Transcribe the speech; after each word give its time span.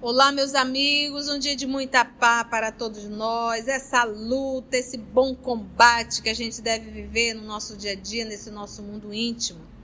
Olá, 0.00 0.32
meus 0.32 0.54
amigos, 0.54 1.28
um 1.28 1.38
dia 1.38 1.54
de 1.54 1.66
muita 1.66 2.04
paz 2.04 2.46
para 2.48 2.72
todos 2.72 3.04
nós, 3.04 3.68
essa 3.68 4.04
luta, 4.04 4.76
esse 4.76 4.96
bom 4.96 5.34
combate 5.34 6.22
que 6.22 6.28
a 6.28 6.34
gente 6.34 6.60
deve 6.60 6.90
viver 6.90 7.34
no 7.34 7.42
nosso 7.42 7.76
dia 7.76 7.92
a 7.92 7.94
dia, 7.94 8.24
nesse 8.24 8.50
nosso 8.50 8.82
mundo 8.82 9.12
íntimo. 9.12 9.77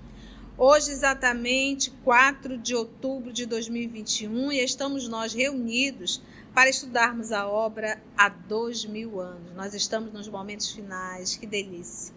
Hoje, 0.56 0.92
exatamente 0.92 1.90
4 2.04 2.56
de 2.56 2.74
outubro 2.74 3.32
de 3.32 3.44
2021, 3.44 4.52
e 4.52 4.64
estamos 4.64 5.08
nós 5.08 5.32
reunidos 5.32 6.22
para 6.54 6.70
estudarmos 6.70 7.32
a 7.32 7.46
obra 7.46 8.00
há 8.16 8.28
dois 8.28 8.84
mil 8.84 9.20
anos. 9.20 9.52
Nós 9.54 9.74
estamos 9.74 10.12
nos 10.12 10.28
momentos 10.28 10.70
finais, 10.70 11.36
que 11.36 11.46
delícia. 11.46 12.14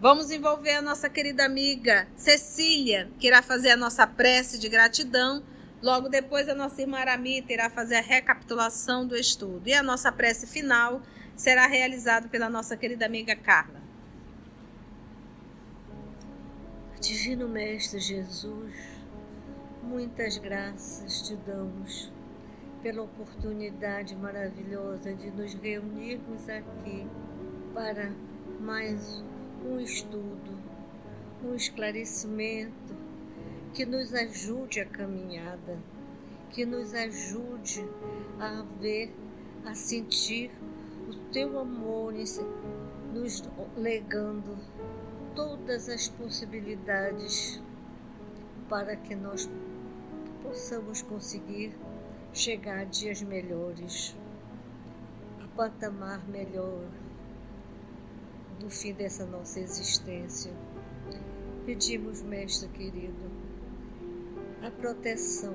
Vamos 0.00 0.30
envolver 0.30 0.76
a 0.76 0.82
nossa 0.82 1.08
querida 1.08 1.44
amiga 1.44 2.06
Cecília, 2.16 3.10
que 3.18 3.26
irá 3.26 3.42
fazer 3.42 3.70
a 3.70 3.76
nossa 3.76 4.06
prece 4.06 4.58
de 4.58 4.68
gratidão 4.68 5.42
Logo 5.82 6.08
depois, 6.08 6.48
a 6.48 6.54
nossa 6.54 6.80
irmã 6.80 6.98
Aramita 6.98 7.52
irá 7.52 7.68
fazer 7.68 7.96
a 7.96 8.00
recapitulação 8.00 9.04
do 9.04 9.16
estudo. 9.16 9.66
E 9.66 9.74
a 9.74 9.82
nossa 9.82 10.12
prece 10.12 10.46
final 10.46 11.02
será 11.34 11.66
realizada 11.66 12.28
pela 12.28 12.48
nossa 12.48 12.76
querida 12.76 13.04
amiga 13.04 13.34
Carla. 13.34 13.81
Divino 17.12 17.46
Mestre 17.46 18.00
Jesus, 18.00 18.72
muitas 19.82 20.38
graças 20.38 21.20
te 21.20 21.36
damos 21.36 22.10
pela 22.82 23.02
oportunidade 23.02 24.16
maravilhosa 24.16 25.12
de 25.12 25.30
nos 25.30 25.52
reunirmos 25.52 26.48
aqui 26.48 27.06
para 27.74 28.10
mais 28.58 29.22
um 29.62 29.78
estudo, 29.78 30.58
um 31.44 31.54
esclarecimento 31.54 32.96
que 33.74 33.84
nos 33.84 34.14
ajude 34.14 34.80
a 34.80 34.86
caminhada, 34.86 35.78
que 36.48 36.64
nos 36.64 36.94
ajude 36.94 37.84
a 38.40 38.64
ver, 38.80 39.12
a 39.66 39.74
sentir 39.74 40.50
o 41.06 41.14
teu 41.30 41.60
amor 41.60 42.14
nos 43.12 43.44
legando 43.76 44.56
todas 45.34 45.88
as 45.88 46.08
possibilidades 46.08 47.62
para 48.68 48.96
que 48.96 49.14
nós 49.14 49.48
possamos 50.42 51.02
conseguir 51.02 51.74
chegar 52.32 52.80
a 52.80 52.84
dias 52.84 53.22
melhores, 53.22 54.16
a 55.42 55.46
patamar 55.56 56.26
melhor 56.28 56.86
do 58.58 58.70
fim 58.70 58.92
dessa 58.92 59.26
nossa 59.26 59.60
existência. 59.60 60.52
Pedimos, 61.66 62.22
Mestre 62.22 62.68
querido, 62.68 63.30
a 64.62 64.70
proteção 64.70 65.54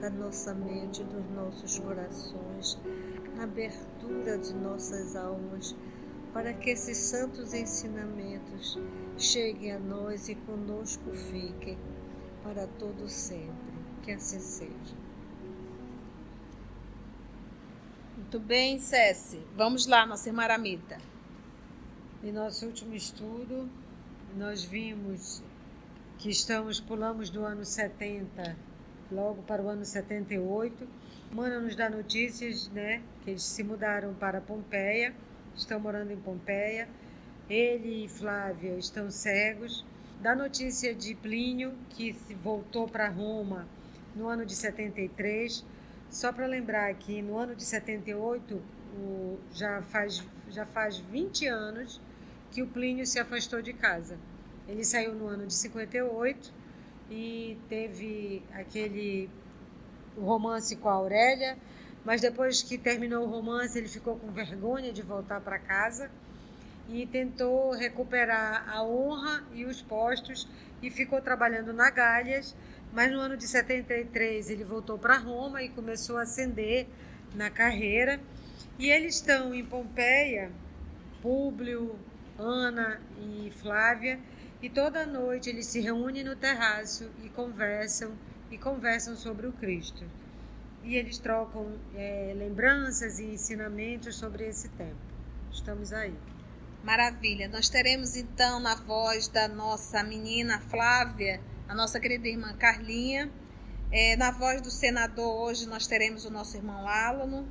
da 0.00 0.10
nossa 0.10 0.54
mente, 0.54 1.02
dos 1.04 1.28
nossos 1.30 1.78
corações, 1.78 2.78
a 3.38 3.44
abertura 3.44 4.38
de 4.38 4.54
nossas 4.54 5.16
almas, 5.16 5.74
para 6.34 6.52
que 6.52 6.70
esses 6.70 6.98
santos 6.98 7.54
ensinamentos 7.54 8.76
cheguem 9.16 9.70
a 9.70 9.78
nós 9.78 10.28
e 10.28 10.34
conosco 10.34 11.12
fiquem 11.12 11.78
para 12.42 12.66
todo 12.66 13.08
sempre. 13.08 13.72
Que 14.02 14.10
assim 14.10 14.40
seja. 14.40 14.96
Muito 18.16 18.40
bem, 18.40 18.80
Cessi. 18.80 19.40
Vamos 19.56 19.86
lá, 19.86 20.04
nossa 20.04 20.28
irmã 20.28 20.42
Aramita. 20.42 20.98
Em 22.22 22.32
nosso 22.32 22.66
último 22.66 22.94
estudo, 22.94 23.70
nós 24.36 24.64
vimos 24.64 25.40
que 26.18 26.30
estamos, 26.30 26.80
pulamos 26.80 27.30
do 27.30 27.44
ano 27.44 27.64
70 27.64 28.56
logo 29.12 29.40
para 29.44 29.62
o 29.62 29.68
ano 29.68 29.84
78. 29.84 30.88
Mana 31.30 31.60
nos 31.60 31.76
dá 31.76 31.88
notícias, 31.88 32.68
né, 32.70 33.02
que 33.22 33.30
eles 33.30 33.42
se 33.44 33.62
mudaram 33.62 34.14
para 34.14 34.40
Pompeia, 34.40 35.14
estão 35.56 35.78
morando 35.80 36.12
em 36.12 36.16
Pompeia. 36.16 36.88
Ele 37.48 38.04
e 38.04 38.08
Flávia 38.08 38.76
estão 38.78 39.10
cegos. 39.10 39.84
Dá 40.20 40.34
notícia 40.34 40.94
de 40.94 41.14
Plínio, 41.14 41.74
que 41.90 42.12
voltou 42.42 42.88
para 42.88 43.08
Roma 43.08 43.68
no 44.14 44.28
ano 44.28 44.46
de 44.46 44.54
73. 44.54 45.64
Só 46.10 46.32
para 46.32 46.46
lembrar 46.46 46.94
que 46.94 47.20
no 47.20 47.36
ano 47.36 47.54
de 47.54 47.64
78, 47.64 48.62
o, 48.96 49.38
já, 49.52 49.82
faz, 49.82 50.24
já 50.50 50.64
faz 50.64 50.98
20 50.98 51.46
anos 51.46 52.00
que 52.50 52.62
o 52.62 52.66
Plínio 52.66 53.04
se 53.04 53.18
afastou 53.18 53.60
de 53.60 53.72
casa. 53.72 54.16
Ele 54.68 54.84
saiu 54.84 55.14
no 55.14 55.26
ano 55.26 55.46
de 55.46 55.54
58 55.54 56.52
e 57.10 57.58
teve 57.68 58.42
aquele 58.52 59.28
romance 60.16 60.76
com 60.76 60.88
a 60.88 60.92
Aurélia, 60.92 61.58
mas 62.04 62.20
depois 62.20 62.62
que 62.62 62.76
terminou 62.76 63.24
o 63.24 63.30
romance, 63.30 63.78
ele 63.78 63.88
ficou 63.88 64.16
com 64.16 64.30
vergonha 64.30 64.92
de 64.92 65.02
voltar 65.02 65.40
para 65.40 65.58
casa 65.58 66.10
e 66.88 67.06
tentou 67.06 67.72
recuperar 67.72 68.68
a 68.68 68.82
honra 68.82 69.42
e 69.54 69.64
os 69.64 69.80
postos 69.80 70.46
e 70.82 70.90
ficou 70.90 71.20
trabalhando 71.22 71.72
na 71.72 71.90
Galhas, 71.90 72.54
mas 72.92 73.10
no 73.10 73.18
ano 73.18 73.36
de 73.36 73.48
73 73.48 74.50
ele 74.50 74.64
voltou 74.64 74.98
para 74.98 75.16
Roma 75.16 75.62
e 75.62 75.70
começou 75.70 76.18
a 76.18 76.22
ascender 76.22 76.86
na 77.34 77.48
carreira. 77.48 78.20
E 78.78 78.90
eles 78.90 79.16
estão 79.16 79.54
em 79.54 79.64
Pompeia, 79.64 80.50
Públio, 81.22 81.98
Ana 82.38 83.00
e 83.18 83.50
Flávia, 83.50 84.18
e 84.60 84.68
toda 84.68 85.06
noite 85.06 85.48
eles 85.48 85.66
se 85.66 85.80
reúnem 85.80 86.24
no 86.24 86.36
terraço 86.36 87.10
e 87.22 87.28
conversam 87.28 88.12
e 88.50 88.58
conversam 88.58 89.16
sobre 89.16 89.46
o 89.46 89.52
Cristo. 89.52 90.04
E 90.84 90.96
eles 90.96 91.18
trocam 91.18 91.78
é, 91.94 92.34
lembranças 92.36 93.18
e 93.18 93.24
ensinamentos 93.24 94.16
sobre 94.16 94.46
esse 94.46 94.68
tempo. 94.70 94.96
Estamos 95.50 95.92
aí. 95.92 96.14
Maravilha. 96.84 97.48
Nós 97.48 97.70
teremos 97.70 98.14
então 98.14 98.60
na 98.60 98.74
voz 98.74 99.26
da 99.26 99.48
nossa 99.48 100.02
menina 100.02 100.60
Flávia, 100.60 101.40
a 101.66 101.74
nossa 101.74 101.98
querida 101.98 102.28
irmã 102.28 102.54
Carlinha. 102.58 103.30
É, 103.90 104.14
na 104.16 104.30
voz 104.30 104.60
do 104.60 104.70
senador 104.70 105.34
hoje 105.42 105.66
nós 105.66 105.86
teremos 105.86 106.26
o 106.26 106.30
nosso 106.30 106.56
irmão 106.56 106.86
Álano. 106.86 107.48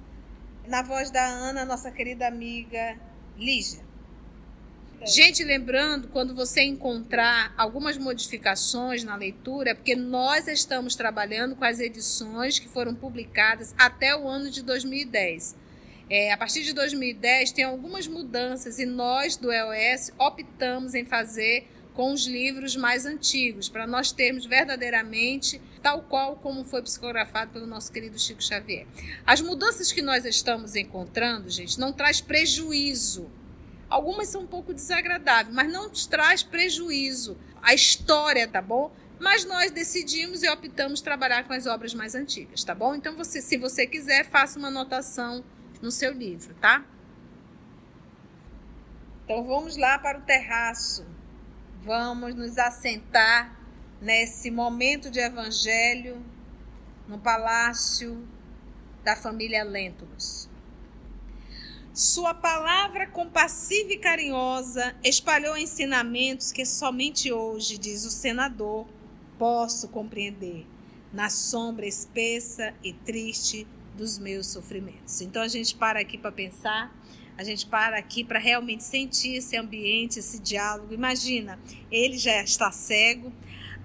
Na 0.67 0.83
voz 0.83 1.09
da 1.09 1.25
Ana, 1.25 1.65
nossa 1.65 1.91
querida 1.91 2.27
amiga 2.27 2.95
Lígia. 3.35 3.83
Gente, 5.05 5.43
lembrando, 5.43 6.07
quando 6.07 6.33
você 6.33 6.61
encontrar 6.61 7.53
algumas 7.57 7.97
modificações 7.97 9.03
na 9.03 9.17
leitura, 9.17 9.71
é 9.71 9.73
porque 9.73 9.97
nós 9.97 10.47
estamos 10.47 10.95
trabalhando 10.95 11.57
com 11.57 11.65
as 11.65 11.81
edições 11.81 12.57
que 12.57 12.69
foram 12.69 12.95
publicadas 12.95 13.75
até 13.77 14.15
o 14.15 14.29
ano 14.29 14.49
de 14.49 14.63
2010. 14.63 15.57
É, 16.09 16.31
a 16.31 16.37
partir 16.37 16.63
de 16.63 16.71
2010 16.71 17.51
tem 17.51 17.65
algumas 17.65 18.07
mudanças 18.07 18.79
e 18.79 18.85
nós 18.85 19.35
do 19.35 19.51
EOS 19.51 20.11
optamos 20.17 20.95
em 20.95 21.03
fazer 21.03 21.67
com 21.93 22.13
os 22.13 22.25
livros 22.25 22.77
mais 22.77 23.05
antigos, 23.05 23.67
para 23.67 23.85
nós 23.85 24.13
termos 24.13 24.45
verdadeiramente 24.45 25.61
tal 25.81 26.03
qual 26.03 26.37
como 26.37 26.63
foi 26.63 26.81
psicografado 26.81 27.51
pelo 27.51 27.67
nosso 27.67 27.91
querido 27.91 28.17
Chico 28.17 28.41
Xavier. 28.41 28.87
As 29.25 29.41
mudanças 29.41 29.91
que 29.91 30.01
nós 30.01 30.23
estamos 30.23 30.77
encontrando, 30.77 31.49
gente, 31.49 31.77
não 31.77 31.91
traz 31.91 32.21
prejuízo 32.21 33.29
Algumas 33.89 34.29
são 34.29 34.41
um 34.41 34.47
pouco 34.47 34.73
desagradáveis, 34.73 35.55
mas 35.55 35.71
não 35.71 35.89
nos 35.89 36.05
traz 36.05 36.41
prejuízo. 36.41 37.37
A 37.61 37.73
história, 37.73 38.47
tá 38.47 38.61
bom? 38.61 38.91
Mas 39.19 39.45
nós 39.45 39.71
decidimos 39.71 40.43
e 40.43 40.49
optamos 40.49 40.99
trabalhar 40.99 41.45
com 41.45 41.53
as 41.53 41.65
obras 41.65 41.93
mais 41.93 42.15
antigas, 42.15 42.63
tá 42.63 42.75
bom? 42.75 42.95
Então, 42.95 43.15
você, 43.15 43.41
se 43.41 43.57
você 43.57 43.87
quiser, 43.87 44.25
faça 44.25 44.59
uma 44.59 44.67
anotação 44.67 45.43
no 45.81 45.91
seu 45.91 46.11
livro, 46.11 46.53
tá? 46.55 46.83
Então, 49.23 49.43
vamos 49.45 49.77
lá 49.77 49.97
para 49.99 50.19
o 50.19 50.21
terraço. 50.21 51.05
Vamos 51.83 52.35
nos 52.35 52.57
assentar 52.57 53.57
nesse 54.01 54.51
momento 54.51 55.09
de 55.09 55.19
evangelho 55.19 56.21
no 57.07 57.17
palácio 57.17 58.27
da 59.03 59.15
família 59.15 59.63
Lentulus. 59.63 60.49
Sua 61.93 62.33
palavra 62.33 63.05
compassiva 63.05 63.93
e 63.93 63.99
carinhosa 63.99 64.95
espalhou 65.03 65.55
ensinamentos 65.55 66.51
que 66.51 66.65
somente 66.65 67.31
hoje, 67.31 67.77
diz 67.77 68.03
o 68.03 68.09
senador, 68.09 68.87
posso 69.37 69.87
compreender, 69.89 70.65
na 71.13 71.29
sombra 71.29 71.85
espessa 71.85 72.73
e 72.83 72.93
triste 72.93 73.67
dos 73.95 74.17
meus 74.17 74.47
sofrimentos. 74.47 75.21
Então 75.21 75.43
a 75.43 75.47
gente 75.47 75.75
para 75.75 75.99
aqui 75.99 76.17
para 76.17 76.31
pensar, 76.31 76.91
a 77.37 77.43
gente 77.43 77.67
para 77.67 77.95
aqui 77.95 78.23
para 78.23 78.39
realmente 78.39 78.83
sentir 78.83 79.35
esse 79.35 79.55
ambiente, 79.55 80.17
esse 80.17 80.39
diálogo. 80.39 80.95
Imagina, 80.95 81.59
ele 81.91 82.17
já 82.17 82.41
está 82.41 82.71
cego, 82.71 83.31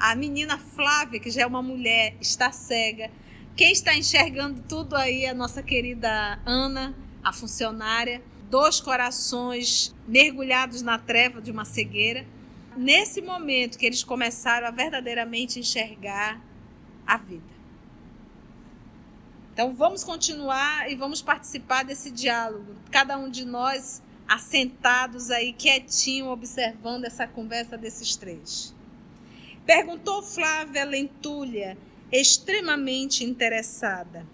a 0.00 0.14
menina 0.14 0.56
Flávia, 0.56 1.20
que 1.20 1.30
já 1.30 1.42
é 1.42 1.46
uma 1.46 1.60
mulher, 1.60 2.16
está 2.22 2.50
cega 2.52 3.10
Quem 3.54 3.70
está 3.70 3.94
enxergando 3.94 4.62
tudo 4.66 4.96
aí 4.96 5.26
é 5.26 5.28
a 5.28 5.34
nossa 5.34 5.62
querida 5.62 6.40
Ana, 6.46 6.96
a 7.28 7.32
funcionária. 7.32 8.22
Dois 8.50 8.80
corações 8.80 9.94
mergulhados 10.06 10.82
na 10.82 10.98
treva 10.98 11.40
de 11.40 11.50
uma 11.50 11.64
cegueira. 11.64 12.26
Nesse 12.76 13.20
momento 13.20 13.78
que 13.78 13.84
eles 13.84 14.02
começaram 14.02 14.66
a 14.66 14.70
verdadeiramente 14.70 15.58
enxergar 15.58 16.40
a 17.06 17.16
vida. 17.16 17.58
Então 19.52 19.74
vamos 19.74 20.04
continuar 20.04 20.90
e 20.90 20.94
vamos 20.94 21.20
participar 21.20 21.84
desse 21.84 22.10
diálogo. 22.10 22.76
Cada 22.90 23.18
um 23.18 23.28
de 23.28 23.44
nós 23.44 24.02
assentados 24.26 25.30
aí 25.30 25.52
quietinho 25.52 26.28
observando 26.28 27.04
essa 27.04 27.26
conversa 27.26 27.76
desses 27.76 28.14
três. 28.14 28.74
Perguntou 29.66 30.22
Flávia 30.22 30.84
Lentulha, 30.84 31.76
extremamente 32.12 33.24
interessada. 33.24 34.24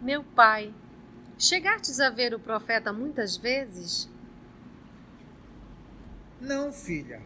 Meu 0.00 0.22
pai, 0.22 0.72
chegastes 1.40 1.98
a 2.00 2.10
ver 2.10 2.34
o 2.34 2.38
profeta 2.38 2.92
muitas 2.92 3.36
vezes? 3.36 4.08
Não, 6.38 6.70
filha. 6.70 7.22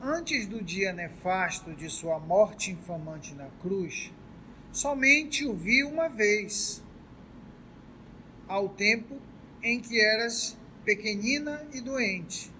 Antes 0.00 0.46
do 0.46 0.62
dia 0.62 0.92
nefasto 0.92 1.72
de 1.74 1.88
sua 1.88 2.18
morte 2.18 2.70
infamante 2.70 3.34
na 3.34 3.48
cruz, 3.62 4.12
somente 4.70 5.46
o 5.46 5.54
vi 5.54 5.82
uma 5.82 6.08
vez, 6.08 6.82
ao 8.46 8.68
tempo 8.68 9.18
em 9.62 9.80
que 9.80 9.98
eras 9.98 10.58
pequenina 10.84 11.64
e 11.72 11.80
doente. 11.80 12.50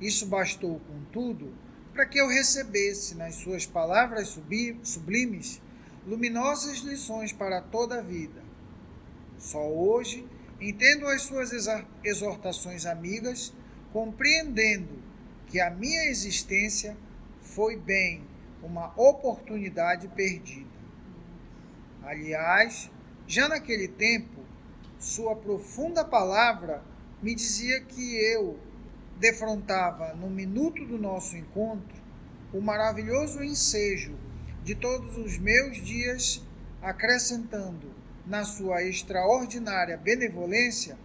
Isso 0.00 0.26
bastou, 0.26 0.78
contudo, 0.80 1.52
para 1.92 2.06
que 2.06 2.20
eu 2.20 2.28
recebesse 2.28 3.16
nas 3.16 3.36
suas 3.36 3.66
palavras 3.66 4.28
sublimes 4.28 5.60
luminosas 6.06 6.78
lições 6.78 7.32
para 7.32 7.62
toda 7.62 7.98
a 7.98 8.02
vida. 8.02 8.43
Só 9.44 9.62
hoje 9.62 10.26
entendo 10.58 11.06
as 11.06 11.20
suas 11.20 11.50
exortações 12.02 12.86
amigas, 12.86 13.52
compreendendo 13.92 15.02
que 15.46 15.60
a 15.60 15.68
minha 15.68 16.06
existência 16.06 16.96
foi 17.42 17.76
bem 17.76 18.22
uma 18.62 18.94
oportunidade 18.96 20.08
perdida. 20.08 20.70
Aliás, 22.02 22.90
já 23.26 23.46
naquele 23.46 23.86
tempo, 23.86 24.40
sua 24.98 25.36
profunda 25.36 26.02
palavra 26.02 26.82
me 27.22 27.34
dizia 27.34 27.82
que 27.82 28.16
eu 28.16 28.58
defrontava 29.18 30.14
no 30.14 30.30
minuto 30.30 30.86
do 30.86 30.96
nosso 30.96 31.36
encontro 31.36 32.02
o 32.50 32.62
maravilhoso 32.62 33.44
ensejo 33.44 34.16
de 34.62 34.74
todos 34.74 35.18
os 35.18 35.36
meus 35.36 35.76
dias, 35.76 36.42
acrescentando 36.80 38.03
na 38.26 38.44
sua 38.44 38.82
extraordinária 38.82 39.96
benevolência 39.96 40.96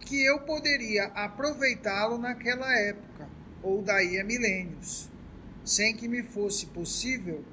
que 0.00 0.24
eu 0.24 0.40
poderia 0.40 1.06
aproveitá-lo 1.06 2.18
naquela 2.18 2.72
época 2.78 3.28
ou 3.62 3.82
daí 3.82 4.20
a 4.20 4.24
milênios, 4.24 5.10
sem 5.64 5.96
que 5.96 6.06
me 6.06 6.22
fosse 6.22 6.66
possível 6.66 7.44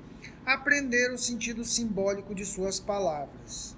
aprender 0.46 1.12
o 1.12 1.18
sentido 1.18 1.64
simbólico 1.64 2.36
de 2.36 2.46
suas 2.46 2.80
palavras. 2.80 3.76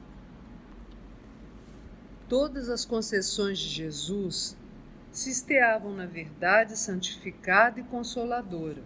Todas 2.28 2.70
as 2.70 2.84
concessões 2.84 3.60
de 3.60 3.70
Jesus 3.70 4.58
se 5.12 5.30
esteavam 5.30 5.94
na 5.94 6.06
verdade 6.06 6.78
santificada 6.78 7.80
e 7.80 7.84
consoladora. 7.84 8.84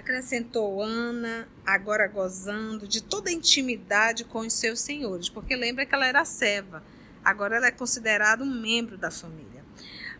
Acrescentou 0.00 0.82
Ana, 0.82 1.46
agora 1.64 2.08
gozando 2.08 2.88
de 2.88 3.02
toda 3.02 3.28
a 3.28 3.32
intimidade 3.34 4.24
com 4.24 4.38
os 4.38 4.54
seus 4.54 4.80
senhores, 4.80 5.28
porque 5.28 5.54
lembra 5.54 5.84
que 5.84 5.94
ela 5.94 6.06
era 6.06 6.24
serva, 6.24 6.82
agora 7.22 7.56
ela 7.56 7.66
é 7.66 7.70
considerada 7.70 8.42
um 8.42 8.50
membro 8.50 8.96
da 8.96 9.10
família. 9.10 9.62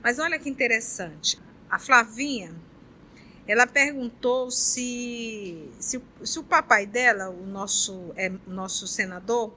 Mas 0.02 0.18
olha 0.18 0.38
que 0.38 0.50
interessante, 0.50 1.40
a 1.70 1.78
Flavinha, 1.78 2.54
ela 3.48 3.66
perguntou 3.66 4.50
se, 4.50 5.70
se, 5.78 5.98
se 6.24 6.38
o 6.38 6.44
papai 6.44 6.84
dela, 6.84 7.30
o 7.30 7.46
nosso, 7.46 8.12
é, 8.16 8.30
nosso 8.46 8.86
senador, 8.86 9.56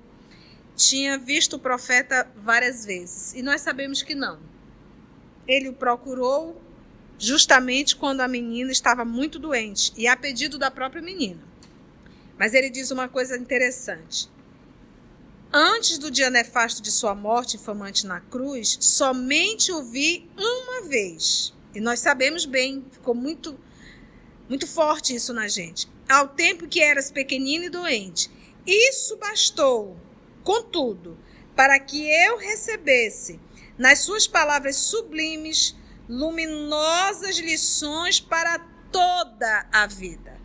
tinha 0.73 1.17
visto 1.17 1.57
o 1.57 1.59
profeta 1.59 2.31
várias 2.37 2.85
vezes. 2.85 3.33
E 3.33 3.41
nós 3.41 3.59
sabemos 3.59 4.01
que 4.01 4.15
não. 4.15 4.39
Ele 5.45 5.67
o 5.67 5.73
procurou 5.73 6.62
justamente 7.23 7.95
quando 7.95 8.21
a 8.21 8.27
menina 8.27 8.71
estava 8.71 9.05
muito 9.05 9.39
doente 9.39 9.93
e 9.95 10.07
a 10.07 10.17
pedido 10.17 10.57
da 10.57 10.69
própria 10.69 11.01
menina. 11.01 11.39
Mas 12.37 12.53
ele 12.53 12.69
diz 12.69 12.91
uma 12.91 13.07
coisa 13.07 13.37
interessante. 13.37 14.29
Antes 15.51 15.97
do 15.97 16.09
dia 16.09 16.29
nefasto 16.29 16.81
de 16.81 16.91
sua 16.91 17.13
morte 17.13 17.57
infamante 17.57 18.05
na 18.05 18.19
cruz, 18.19 18.77
somente 18.81 19.71
o 19.71 19.83
vi 19.83 20.29
uma 20.35 20.87
vez. 20.87 21.53
E 21.73 21.79
nós 21.79 21.99
sabemos 21.99 22.45
bem, 22.45 22.85
ficou 22.91 23.15
muito 23.15 23.59
muito 24.49 24.67
forte 24.67 25.15
isso 25.15 25.33
na 25.33 25.47
gente. 25.47 25.87
Ao 26.09 26.27
tempo 26.27 26.67
que 26.67 26.81
eras 26.81 27.09
pequenino 27.09 27.65
e 27.65 27.69
doente. 27.69 28.29
Isso 28.65 29.15
bastou 29.17 29.97
Contudo, 30.43 31.17
para 31.55 31.79
que 31.79 32.05
eu 32.05 32.37
recebesse 32.37 33.39
nas 33.77 33.99
suas 33.99 34.27
palavras 34.27 34.75
sublimes 34.75 35.73
luminosas 36.07 37.37
lições 37.37 38.19
para 38.19 38.59
toda 38.91 39.67
a 39.71 39.87
vida. 39.87 40.39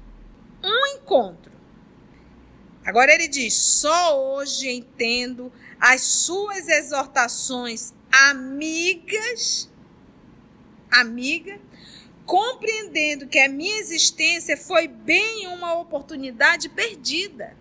Um 0.62 0.96
encontro. 0.96 1.52
Agora 2.84 3.12
ele 3.12 3.28
diz: 3.28 3.54
só 3.54 4.18
hoje 4.18 4.68
entendo 4.68 5.52
as 5.80 6.02
suas 6.02 6.68
exortações 6.68 7.92
amigas, 8.10 9.70
amiga, 10.90 11.60
compreendendo 12.24 13.26
que 13.26 13.38
a 13.38 13.48
minha 13.48 13.78
existência 13.78 14.56
foi 14.56 14.88
bem 14.88 15.46
uma 15.48 15.78
oportunidade 15.78 16.68
perdida. 16.68 17.56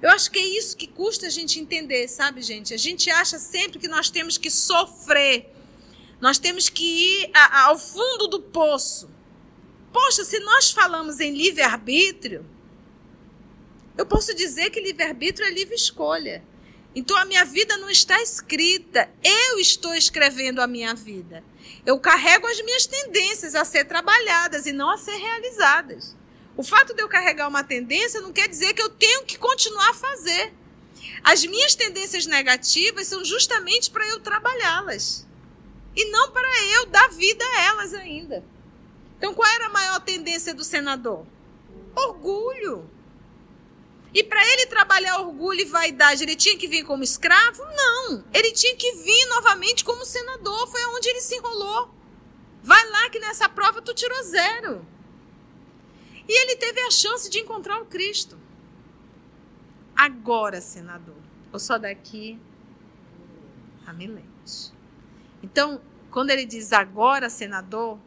Eu 0.00 0.10
acho 0.10 0.30
que 0.30 0.38
é 0.38 0.46
isso 0.46 0.76
que 0.76 0.86
custa 0.86 1.26
a 1.26 1.30
gente 1.30 1.58
entender, 1.58 2.06
sabe, 2.06 2.40
gente? 2.40 2.72
A 2.72 2.76
gente 2.76 3.10
acha 3.10 3.38
sempre 3.38 3.80
que 3.80 3.88
nós 3.88 4.08
temos 4.10 4.38
que 4.38 4.50
sofrer, 4.50 5.52
nós 6.20 6.38
temos 6.38 6.68
que 6.68 6.84
ir 6.84 7.30
a, 7.32 7.66
ao 7.66 7.78
fundo 7.78 8.26
do 8.26 8.40
poço. 8.40 9.08
Poxa, 9.92 10.24
se 10.24 10.38
nós 10.40 10.70
falamos 10.70 11.20
em 11.20 11.32
livre-arbítrio, 11.32 12.44
eu 13.96 14.04
posso 14.04 14.34
dizer 14.34 14.70
que 14.70 14.80
livre-arbítrio 14.80 15.46
é 15.46 15.50
livre 15.50 15.74
escolha. 15.74 16.42
Então 16.94 17.16
a 17.16 17.24
minha 17.24 17.44
vida 17.44 17.76
não 17.76 17.88
está 17.88 18.20
escrita, 18.20 19.08
eu 19.22 19.58
estou 19.58 19.94
escrevendo 19.94 20.60
a 20.60 20.66
minha 20.66 20.94
vida. 20.94 21.44
Eu 21.86 21.98
carrego 22.00 22.46
as 22.46 22.60
minhas 22.62 22.86
tendências 22.86 23.54
a 23.54 23.64
ser 23.64 23.84
trabalhadas 23.84 24.66
e 24.66 24.72
não 24.72 24.90
a 24.90 24.96
ser 24.96 25.16
realizadas. 25.16 26.16
O 26.56 26.62
fato 26.64 26.92
de 26.94 27.02
eu 27.02 27.08
carregar 27.08 27.46
uma 27.46 27.62
tendência 27.62 28.20
não 28.20 28.32
quer 28.32 28.48
dizer 28.48 28.74
que 28.74 28.82
eu 28.82 28.88
tenho 28.88 29.24
que 29.24 29.38
continuar 29.38 29.90
a 29.90 29.94
fazer. 29.94 30.52
As 31.22 31.44
minhas 31.46 31.76
tendências 31.76 32.26
negativas 32.26 33.06
são 33.06 33.24
justamente 33.24 33.90
para 33.90 34.06
eu 34.08 34.18
trabalhá-las 34.18 35.27
e 35.98 36.04
não 36.12 36.30
para 36.30 36.48
eu 36.74 36.86
dar 36.86 37.08
vida 37.08 37.44
a 37.44 37.62
elas 37.64 37.92
ainda. 37.92 38.44
Então, 39.16 39.34
qual 39.34 39.50
era 39.50 39.66
a 39.66 39.70
maior 39.70 39.98
tendência 39.98 40.54
do 40.54 40.62
senador? 40.62 41.26
Orgulho. 41.92 42.88
E 44.14 44.22
para 44.22 44.40
ele 44.52 44.66
trabalhar 44.66 45.18
orgulho 45.18 45.60
e 45.60 45.64
vaidade, 45.64 46.22
ele 46.22 46.36
tinha 46.36 46.56
que 46.56 46.68
vir 46.68 46.84
como 46.84 47.02
escravo? 47.02 47.64
Não. 47.64 48.24
Ele 48.32 48.52
tinha 48.52 48.76
que 48.76 48.92
vir 48.92 49.26
novamente 49.26 49.84
como 49.84 50.04
senador. 50.04 50.68
Foi 50.68 50.84
onde 50.94 51.08
ele 51.08 51.20
se 51.20 51.34
enrolou. 51.34 51.92
Vai 52.62 52.88
lá 52.90 53.10
que 53.10 53.18
nessa 53.18 53.48
prova 53.48 53.82
tu 53.82 53.92
tirou 53.92 54.22
zero. 54.22 54.86
E 56.28 56.42
ele 56.42 56.54
teve 56.54 56.80
a 56.82 56.92
chance 56.92 57.28
de 57.28 57.40
encontrar 57.40 57.82
o 57.82 57.86
Cristo. 57.86 58.38
Agora, 59.96 60.60
senador, 60.60 61.18
ou 61.52 61.58
só 61.58 61.76
daqui 61.76 62.38
a 63.84 63.92
milênios. 63.92 64.77
Então, 65.42 65.80
quando 66.10 66.30
ele 66.30 66.44
diz 66.44 66.72
agora, 66.72 67.28
senador, 67.30 67.98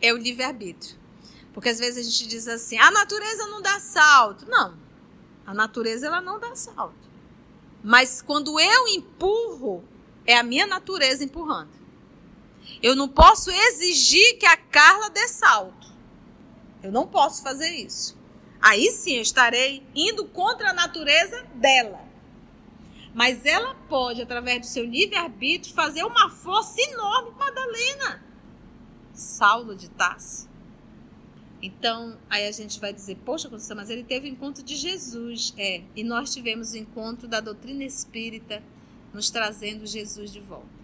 é 0.00 0.12
o 0.12 0.16
livre-arbítrio. 0.16 0.96
Porque 1.52 1.68
às 1.68 1.78
vezes 1.78 1.98
a 1.98 2.10
gente 2.10 2.26
diz 2.26 2.48
assim: 2.48 2.78
a 2.78 2.90
natureza 2.90 3.46
não 3.46 3.60
dá 3.60 3.78
salto. 3.78 4.46
Não, 4.48 4.76
a 5.46 5.52
natureza 5.52 6.06
ela 6.06 6.20
não 6.20 6.38
dá 6.38 6.54
salto. 6.54 6.94
Mas 7.82 8.22
quando 8.22 8.58
eu 8.58 8.88
empurro, 8.88 9.84
é 10.24 10.36
a 10.36 10.42
minha 10.42 10.66
natureza 10.66 11.24
empurrando. 11.24 11.82
Eu 12.82 12.94
não 12.94 13.08
posso 13.08 13.50
exigir 13.50 14.38
que 14.38 14.46
a 14.46 14.56
Carla 14.56 15.10
dê 15.10 15.26
salto. 15.28 15.92
Eu 16.82 16.92
não 16.92 17.06
posso 17.06 17.42
fazer 17.42 17.70
isso. 17.70 18.16
Aí 18.60 18.90
sim 18.90 19.16
eu 19.16 19.22
estarei 19.22 19.84
indo 19.94 20.24
contra 20.26 20.70
a 20.70 20.72
natureza 20.72 21.42
dela. 21.54 22.00
Mas 23.14 23.44
ela 23.44 23.74
pode, 23.88 24.22
através 24.22 24.60
do 24.60 24.66
seu 24.66 24.84
livre-arbítrio, 24.84 25.74
fazer 25.74 26.04
uma 26.04 26.30
força 26.30 26.80
enorme, 26.80 27.30
Madalena. 27.38 28.22
Saulo 29.12 29.76
de 29.76 29.90
Tarso. 29.90 30.48
Então, 31.60 32.18
aí 32.28 32.46
a 32.46 32.52
gente 32.52 32.80
vai 32.80 32.92
dizer, 32.92 33.16
poxa, 33.24 33.48
mas 33.74 33.90
ele 33.90 34.02
teve 34.02 34.28
o 34.28 34.32
encontro 34.32 34.62
de 34.62 34.74
Jesus. 34.74 35.54
É, 35.56 35.82
e 35.94 36.02
nós 36.02 36.32
tivemos 36.32 36.72
o 36.72 36.78
encontro 36.78 37.28
da 37.28 37.40
doutrina 37.40 37.84
espírita 37.84 38.62
nos 39.12 39.30
trazendo 39.30 39.86
Jesus 39.86 40.32
de 40.32 40.40
volta. 40.40 40.82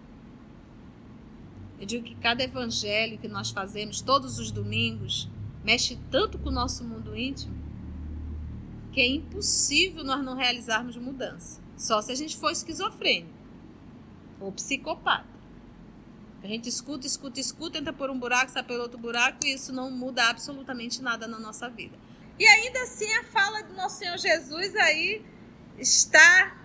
Eu 1.79 1.85
digo 1.85 2.05
que 2.05 2.15
cada 2.15 2.43
evangelho 2.43 3.17
que 3.17 3.27
nós 3.27 3.49
fazemos 3.49 4.01
todos 4.01 4.37
os 4.37 4.51
domingos 4.51 5.29
mexe 5.63 5.97
tanto 6.11 6.37
com 6.37 6.49
o 6.49 6.51
nosso 6.51 6.83
mundo 6.83 7.17
íntimo 7.17 7.57
que 8.91 9.01
é 9.01 9.07
impossível 9.07 10.03
nós 10.03 10.23
não 10.23 10.35
realizarmos 10.35 10.97
mudança. 10.97 11.61
Só 11.79 12.01
se 12.01 12.11
a 12.11 12.15
gente 12.15 12.35
for 12.35 12.51
esquizofrênico 12.51 13.33
ou 14.37 14.51
psicopata. 14.51 15.39
A 16.43 16.47
gente 16.47 16.67
escuta, 16.67 17.07
escuta, 17.07 17.39
escuta, 17.39 17.77
entra 17.77 17.93
por 17.93 18.09
um 18.09 18.19
buraco, 18.19 18.51
sai 18.51 18.63
pelo 18.63 18.81
outro 18.81 18.97
buraco 18.97 19.45
e 19.45 19.53
isso 19.53 19.71
não 19.71 19.89
muda 19.89 20.29
absolutamente 20.29 21.01
nada 21.01 21.25
na 21.25 21.39
nossa 21.39 21.69
vida. 21.69 21.97
E 22.37 22.45
ainda 22.45 22.83
assim 22.83 23.11
a 23.15 23.23
fala 23.23 23.63
do 23.63 23.73
nosso 23.73 23.97
Senhor 23.97 24.17
Jesus 24.17 24.75
aí 24.75 25.25
está 25.77 26.57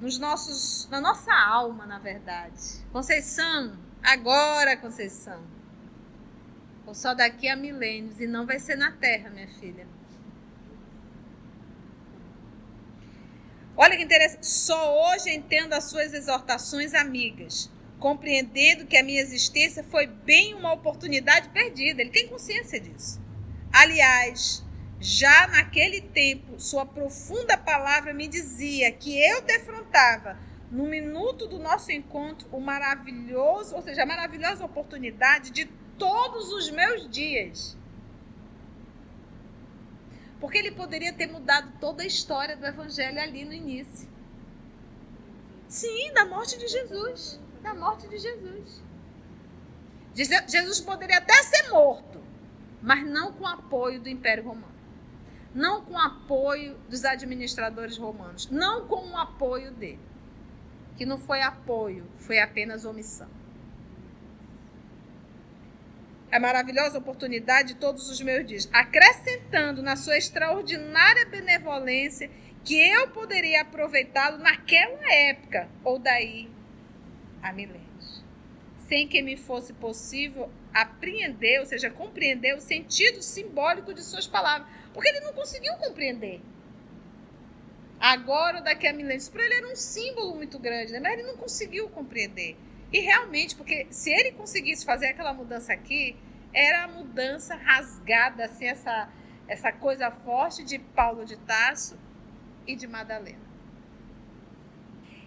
nos 0.00 0.18
nossos, 0.18 0.88
na 0.90 1.00
nossa 1.00 1.32
alma, 1.32 1.86
na 1.86 1.98
verdade. 1.98 2.84
Conceição, 2.92 3.78
agora, 4.02 4.76
Conceição. 4.76 5.42
Ou 6.86 6.94
só 6.94 7.14
daqui 7.14 7.48
a 7.48 7.56
milênios 7.56 8.20
e 8.20 8.26
não 8.26 8.46
vai 8.46 8.58
ser 8.58 8.76
na 8.76 8.92
terra, 8.92 9.30
minha 9.30 9.48
filha. 9.48 9.86
Olha 13.80 13.96
que 13.96 14.02
interessante. 14.02 14.44
Só 14.44 15.12
hoje 15.12 15.30
entendo 15.30 15.72
as 15.72 15.84
suas 15.84 16.12
exortações 16.12 16.94
amigas 16.94 17.70
compreendendo 17.98 18.86
que 18.86 18.96
a 18.96 19.02
minha 19.02 19.20
existência 19.20 19.84
foi 19.84 20.06
bem 20.06 20.54
uma 20.54 20.72
oportunidade 20.72 21.48
perdida. 21.50 22.00
Ele 22.00 22.10
tem 22.10 22.28
consciência 22.28 22.80
disso. 22.80 23.20
Aliás, 23.72 24.64
já 25.00 25.46
naquele 25.48 26.00
tempo, 26.00 26.58
sua 26.58 26.84
profunda 26.84 27.56
palavra 27.56 28.12
me 28.12 28.26
dizia 28.26 28.90
que 28.90 29.16
eu 29.20 29.42
defrontava, 29.42 30.38
no 30.70 30.84
minuto 30.84 31.46
do 31.46 31.58
nosso 31.58 31.90
encontro, 31.92 32.48
o 32.52 32.60
maravilhoso, 32.60 33.74
ou 33.74 33.82
seja, 33.82 34.02
a 34.02 34.06
maravilhosa 34.06 34.64
oportunidade 34.64 35.50
de 35.50 35.66
todos 35.96 36.52
os 36.52 36.70
meus 36.70 37.08
dias. 37.08 37.77
Porque 40.40 40.58
ele 40.58 40.70
poderia 40.70 41.12
ter 41.12 41.26
mudado 41.26 41.72
toda 41.80 42.02
a 42.02 42.06
história 42.06 42.56
do 42.56 42.64
evangelho 42.64 43.20
ali 43.20 43.44
no 43.44 43.52
início. 43.52 44.08
Sim, 45.68 46.12
da 46.14 46.24
morte 46.24 46.58
de 46.58 46.68
Jesus 46.68 47.40
da 47.62 47.74
morte 47.74 48.08
de 48.08 48.18
Jesus. 48.18 48.82
Jesus 50.14 50.80
poderia 50.80 51.18
até 51.18 51.34
ser 51.42 51.70
morto, 51.70 52.20
mas 52.82 53.06
não 53.06 53.32
com 53.32 53.46
apoio 53.46 54.00
do 54.00 54.08
Império 54.08 54.44
Romano. 54.44 54.78
Não 55.54 55.84
com 55.84 55.98
apoio 55.98 56.76
dos 56.88 57.04
administradores 57.04 57.96
romanos. 57.96 58.48
Não 58.50 58.86
com 58.86 59.08
o 59.08 59.16
apoio 59.16 59.72
dele. 59.72 60.00
Que 60.96 61.06
não 61.06 61.18
foi 61.18 61.40
apoio, 61.40 62.06
foi 62.16 62.38
apenas 62.40 62.84
omissão. 62.84 63.28
É 66.30 66.38
maravilhosa 66.38 66.98
oportunidade 66.98 67.74
de 67.74 67.80
todos 67.80 68.10
os 68.10 68.20
meus 68.20 68.46
dias, 68.46 68.68
acrescentando 68.72 69.82
na 69.82 69.96
sua 69.96 70.18
extraordinária 70.18 71.24
benevolência 71.26 72.30
que 72.62 72.76
eu 72.76 73.08
poderia 73.08 73.62
aproveitá-lo 73.62 74.36
naquela 74.36 75.10
época 75.10 75.68
ou 75.82 75.98
daí 75.98 76.50
a 77.42 77.50
milênios, 77.50 78.22
sem 78.76 79.08
que 79.08 79.22
me 79.22 79.38
fosse 79.38 79.72
possível 79.72 80.50
apreender, 80.74 81.60
ou 81.60 81.66
seja, 81.66 81.88
compreender 81.88 82.54
o 82.54 82.60
sentido 82.60 83.22
simbólico 83.22 83.94
de 83.94 84.02
suas 84.02 84.26
palavras, 84.26 84.68
porque 84.92 85.08
ele 85.08 85.20
não 85.20 85.32
conseguiu 85.32 85.74
compreender. 85.74 86.42
Agora, 87.98 88.60
daqui 88.60 88.86
a 88.86 88.92
milênios, 88.92 89.30
para 89.30 89.44
ele 89.44 89.54
era 89.54 89.68
um 89.68 89.74
símbolo 89.74 90.34
muito 90.34 90.58
grande, 90.58 90.92
né? 90.92 91.00
mas 91.00 91.14
ele 91.14 91.22
não 91.22 91.36
conseguiu 91.36 91.88
compreender. 91.88 92.54
E 92.92 93.00
realmente, 93.00 93.54
porque 93.54 93.86
se 93.90 94.10
ele 94.10 94.32
conseguisse 94.32 94.84
fazer 94.84 95.08
aquela 95.08 95.34
mudança 95.34 95.72
aqui, 95.72 96.16
era 96.52 96.84
a 96.84 96.88
mudança 96.88 97.54
rasgada, 97.54 98.44
assim, 98.44 98.64
essa, 98.64 99.08
essa 99.46 99.70
coisa 99.72 100.10
forte 100.10 100.64
de 100.64 100.78
Paulo 100.78 101.24
de 101.24 101.36
Tarso 101.36 101.98
e 102.66 102.74
de 102.74 102.86
Madalena. 102.86 103.48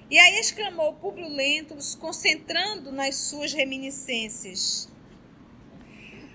E 0.09 0.19
aí 0.19 0.39
exclamou 0.39 0.93
Públio 0.95 1.29
Lentulus, 1.29 1.95
concentrando 1.95 2.91
nas 2.91 3.15
suas 3.15 3.53
reminiscências. 3.53 4.89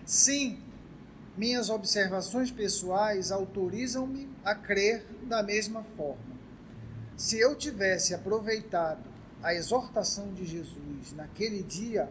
Sim, 0.04 0.58
minhas 1.36 1.68
observações 1.68 2.50
pessoais 2.50 3.30
autorizam-me 3.30 4.30
a 4.42 4.54
crer 4.54 5.04
da 5.24 5.42
mesma 5.42 5.82
forma. 5.82 6.36
Se 7.16 7.38
eu 7.38 7.54
tivesse 7.56 8.14
aproveitado 8.14 9.15
a 9.42 9.54
exortação 9.54 10.32
de 10.32 10.44
Jesus 10.44 11.12
naquele 11.12 11.62
dia, 11.62 12.08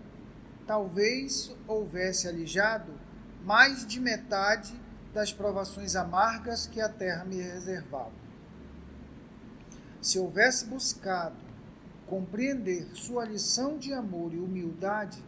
talvez 0.66 1.56
houvesse 1.68 2.28
alijado 2.28 2.94
mais 3.44 3.86
de 3.86 4.00
metade 4.00 4.74
das 5.14 5.32
provações 5.32 5.96
amargas 5.96 6.68
que 6.68 6.82
a 6.82 6.90
terra 6.90 7.24
me 7.24 7.42
reservava. 7.42 8.12
Se 10.02 10.20
houvesse 10.20 10.66
buscado 10.66 11.36
compreender 12.06 12.88
sua 12.94 13.26
lição 13.26 13.78
de 13.78 13.94
amor 13.94 14.34
e 14.34 14.40
humildade, 14.40 15.24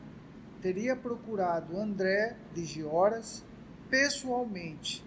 teria 0.62 0.96
procurado 0.96 1.78
André 1.78 2.36
de 2.54 2.66
Gioras 2.66 3.44
pessoalmente, 3.90 5.04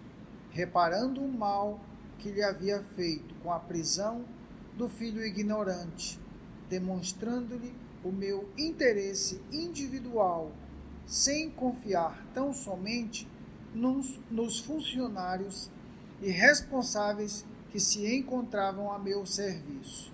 reparando 0.49 1.21
o 1.21 1.31
mal 1.31 1.79
que 2.17 2.31
lhe 2.31 2.43
havia 2.43 2.81
feito 2.95 3.33
com 3.35 3.51
a 3.51 3.59
prisão 3.59 4.25
do 4.75 4.89
filho 4.89 5.23
ignorante, 5.25 6.19
demonstrando-lhe 6.71 7.73
o 8.01 8.13
meu 8.13 8.49
interesse 8.57 9.41
individual, 9.51 10.53
sem 11.05 11.51
confiar 11.51 12.25
tão 12.33 12.53
somente 12.53 13.27
nos, 13.75 14.21
nos 14.31 14.59
funcionários 14.59 15.69
e 16.21 16.29
responsáveis 16.31 17.45
que 17.69 17.79
se 17.79 18.07
encontravam 18.15 18.89
a 18.89 18.97
meu 18.97 19.25
serviço. 19.25 20.13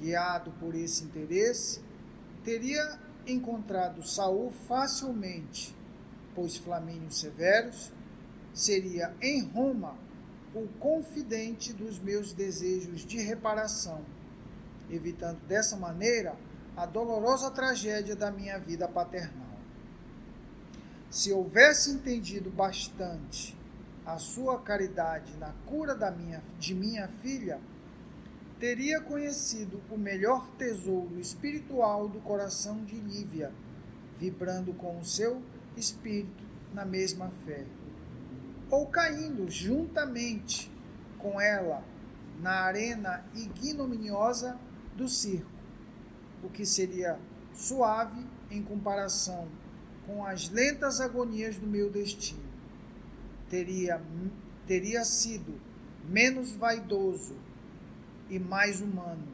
Guiado 0.00 0.50
por 0.58 0.74
esse 0.74 1.04
interesse, 1.04 1.80
teria 2.42 2.98
encontrado 3.24 4.06
Saul 4.06 4.50
facilmente, 4.50 5.74
pois 6.34 6.56
Flamínio 6.56 7.12
Severus 7.12 7.92
seria 8.52 9.14
em 9.22 9.42
Roma 9.42 9.96
o 10.52 10.66
confidente 10.80 11.72
dos 11.72 12.00
meus 12.00 12.32
desejos 12.32 13.06
de 13.06 13.18
reparação, 13.18 14.04
evitando 14.90 15.40
dessa 15.46 15.76
maneira 15.76 16.36
a 16.76 16.84
dolorosa 16.84 17.50
tragédia 17.50 18.14
da 18.14 18.30
minha 18.30 18.58
vida 18.58 18.86
paternal. 18.86 19.56
Se 21.10 21.32
houvesse 21.32 21.90
entendido 21.90 22.50
bastante 22.50 23.56
a 24.04 24.18
sua 24.18 24.60
caridade 24.60 25.36
na 25.36 25.52
cura 25.64 25.94
da 25.94 26.10
minha, 26.10 26.42
de 26.58 26.74
minha 26.74 27.08
filha, 27.08 27.58
teria 28.60 29.00
conhecido 29.00 29.80
o 29.90 29.96
melhor 29.96 30.46
tesouro 30.58 31.18
espiritual 31.18 32.08
do 32.08 32.20
coração 32.20 32.84
de 32.84 32.96
Lívia, 32.96 33.52
vibrando 34.18 34.72
com 34.74 34.98
o 34.98 35.04
seu 35.04 35.42
espírito 35.76 36.44
na 36.72 36.84
mesma 36.84 37.30
fé, 37.44 37.64
ou 38.70 38.86
caindo 38.86 39.50
juntamente 39.50 40.70
com 41.18 41.40
ela 41.40 41.82
na 42.40 42.62
arena 42.62 43.24
ignominiosa 43.34 44.58
do 44.96 45.08
circo, 45.08 45.50
o 46.42 46.48
que 46.48 46.64
seria 46.64 47.18
suave 47.52 48.24
em 48.50 48.62
comparação 48.62 49.48
com 50.06 50.24
as 50.24 50.48
lentas 50.48 51.00
agonias 51.00 51.58
do 51.58 51.66
meu 51.66 51.90
destino. 51.90 52.46
Teria, 53.50 54.02
teria 54.66 55.04
sido 55.04 55.60
menos 56.04 56.52
vaidoso 56.52 57.36
e 58.28 58.38
mais 58.38 58.80
humano, 58.80 59.26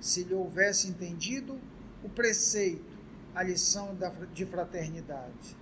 se 0.00 0.24
lhe 0.24 0.34
houvesse 0.34 0.88
entendido 0.88 1.58
o 2.02 2.08
preceito, 2.08 2.98
a 3.34 3.42
lição 3.42 3.96
de 4.32 4.46
fraternidade. 4.46 5.56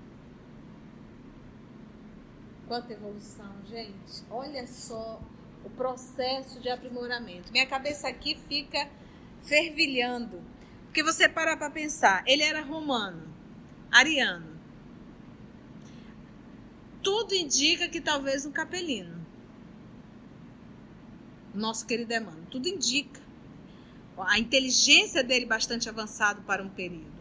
Quanta 2.67 2.93
evolução, 2.93 3.53
gente! 3.67 4.25
Olha 4.29 4.67
só 4.67 5.21
o 5.65 5.71
processo 5.71 6.61
de 6.61 6.69
aprimoramento. 6.69 7.53
Minha 7.53 7.67
cabeça 7.67 8.09
aqui 8.09 8.37
fica 8.49 8.89
fervilhando. 9.47 10.43
Porque 10.85 11.03
você 11.03 11.29
para 11.29 11.57
para 11.57 11.71
pensar, 11.71 12.23
ele 12.27 12.43
era 12.43 12.63
romano, 12.63 13.23
ariano. 13.91 14.57
Tudo 17.03 17.35
indica 17.35 17.89
que 17.89 18.01
talvez 18.01 18.45
um 18.45 18.53
capelino 18.53 19.17
nosso 21.55 21.87
querido 21.87 22.13
Emmanuel. 22.13 22.45
Tudo 22.51 22.69
indica. 22.69 23.21
A 24.19 24.39
inteligência 24.39 25.23
dele 25.23 25.47
bastante 25.47 25.89
avançado 25.89 26.43
para 26.43 26.63
um 26.63 26.69
período. 26.69 27.17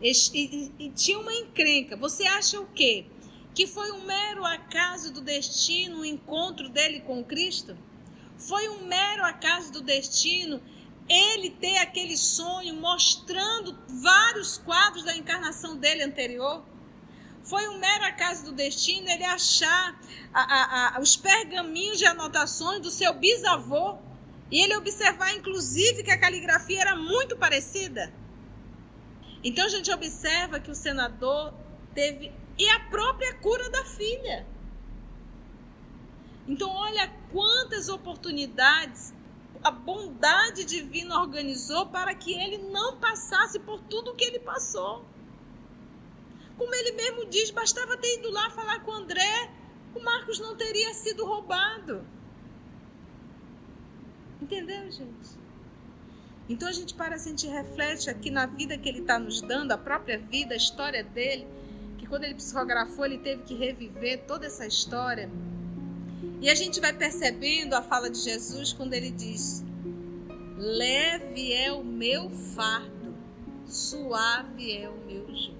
E, 0.00 0.12
e, 0.34 0.72
e, 0.78 0.90
tinha 0.90 1.18
uma 1.18 1.32
encrenca. 1.32 1.96
Você 1.96 2.26
acha 2.26 2.60
o 2.60 2.66
quê? 2.66 3.06
que 3.56 3.66
foi 3.66 3.90
um 3.90 4.04
mero 4.04 4.44
acaso 4.44 5.10
do 5.10 5.22
destino 5.22 6.00
o 6.00 6.04
encontro 6.04 6.68
dele 6.68 7.00
com 7.00 7.24
Cristo? 7.24 7.74
Foi 8.36 8.68
um 8.68 8.84
mero 8.84 9.24
acaso 9.24 9.72
do 9.72 9.80
destino 9.80 10.60
ele 11.08 11.50
ter 11.50 11.78
aquele 11.78 12.16
sonho 12.16 12.74
mostrando 12.74 13.78
vários 13.88 14.58
quadros 14.58 15.04
da 15.04 15.16
encarnação 15.16 15.76
dele 15.76 16.02
anterior? 16.02 16.64
Foi 17.42 17.68
um 17.68 17.78
mero 17.78 18.04
acaso 18.04 18.44
do 18.44 18.52
destino 18.52 19.08
ele 19.08 19.24
achar 19.24 20.00
a, 20.34 20.42
a, 20.42 20.96
a, 20.96 21.00
os 21.00 21.16
pergaminhos 21.16 21.98
de 21.98 22.04
anotações 22.04 22.80
do 22.80 22.90
seu 22.90 23.14
bisavô 23.14 23.98
e 24.50 24.60
ele 24.60 24.76
observar, 24.76 25.32
inclusive, 25.34 26.02
que 26.02 26.10
a 26.10 26.18
caligrafia 26.18 26.80
era 26.80 26.96
muito 26.96 27.36
parecida? 27.36 28.12
Então 29.42 29.64
a 29.64 29.68
gente 29.68 29.90
observa 29.92 30.58
que 30.58 30.70
o 30.70 30.74
senador 30.74 31.54
teve 31.94 32.32
e 32.58 32.68
a 32.68 32.80
própria 32.80 33.34
cura 33.34 33.70
da 33.70 33.84
filha. 33.84 34.46
Então 36.48 36.68
olha 36.68 37.12
quantas 37.30 37.88
oportunidades 37.88 39.14
a 39.66 39.70
bondade 39.72 40.64
divina 40.64 41.20
organizou 41.20 41.86
para 41.86 42.14
que 42.14 42.32
ele 42.32 42.58
não 42.58 42.98
passasse 42.98 43.58
por 43.58 43.80
tudo 43.80 44.12
o 44.12 44.14
que 44.14 44.24
ele 44.24 44.38
passou. 44.38 45.04
Como 46.56 46.72
ele 46.72 46.92
mesmo 46.92 47.26
diz, 47.28 47.50
bastava 47.50 47.96
ter 47.96 48.20
ido 48.20 48.30
lá 48.30 48.48
falar 48.50 48.84
com 48.84 48.92
André, 48.92 49.50
o 49.92 50.00
Marcos 50.00 50.38
não 50.38 50.54
teria 50.54 50.94
sido 50.94 51.26
roubado. 51.26 52.06
Entendeu, 54.40 54.88
gente? 54.88 55.30
Então 56.48 56.68
a 56.68 56.72
gente 56.72 56.94
para, 56.94 57.16
a 57.16 57.18
gente 57.18 57.48
reflete 57.48 58.08
aqui 58.08 58.30
na 58.30 58.46
vida 58.46 58.78
que 58.78 58.88
ele 58.88 59.00
está 59.00 59.18
nos 59.18 59.40
dando, 59.42 59.72
a 59.72 59.78
própria 59.78 60.16
vida, 60.16 60.54
a 60.54 60.56
história 60.56 61.02
dele, 61.02 61.44
que 61.98 62.06
quando 62.06 62.22
ele 62.22 62.36
psicografou, 62.36 63.04
ele 63.04 63.18
teve 63.18 63.42
que 63.42 63.54
reviver 63.54 64.26
toda 64.28 64.46
essa 64.46 64.64
história. 64.64 65.28
E 66.40 66.50
a 66.50 66.54
gente 66.54 66.80
vai 66.80 66.92
percebendo 66.92 67.74
a 67.74 67.82
fala 67.82 68.10
de 68.10 68.18
Jesus 68.18 68.72
quando 68.72 68.94
ele 68.94 69.10
diz: 69.10 69.64
Leve 70.56 71.52
é 71.52 71.72
o 71.72 71.82
meu 71.82 72.30
fardo, 72.30 73.14
suave 73.66 74.72
é 74.72 74.88
o 74.88 74.96
meu 75.06 75.26
jugo. 75.34 75.56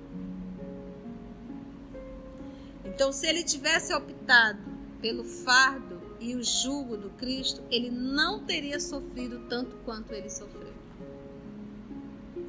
Então, 2.85 3.13
se 3.13 3.27
ele 3.27 3.43
tivesse 3.43 3.93
optado 3.93 4.63
pelo 5.01 5.25
fardo 5.25 6.01
e 6.21 6.35
o 6.35 6.43
jugo 6.43 6.97
do 6.97 7.11
Cristo, 7.11 7.63
ele 7.71 7.91
não 7.91 8.45
teria 8.45 8.81
sofrido 8.81 9.47
tanto 9.49 9.77
quanto 9.85 10.13
ele 10.13 10.31
sofreu. 10.31 10.75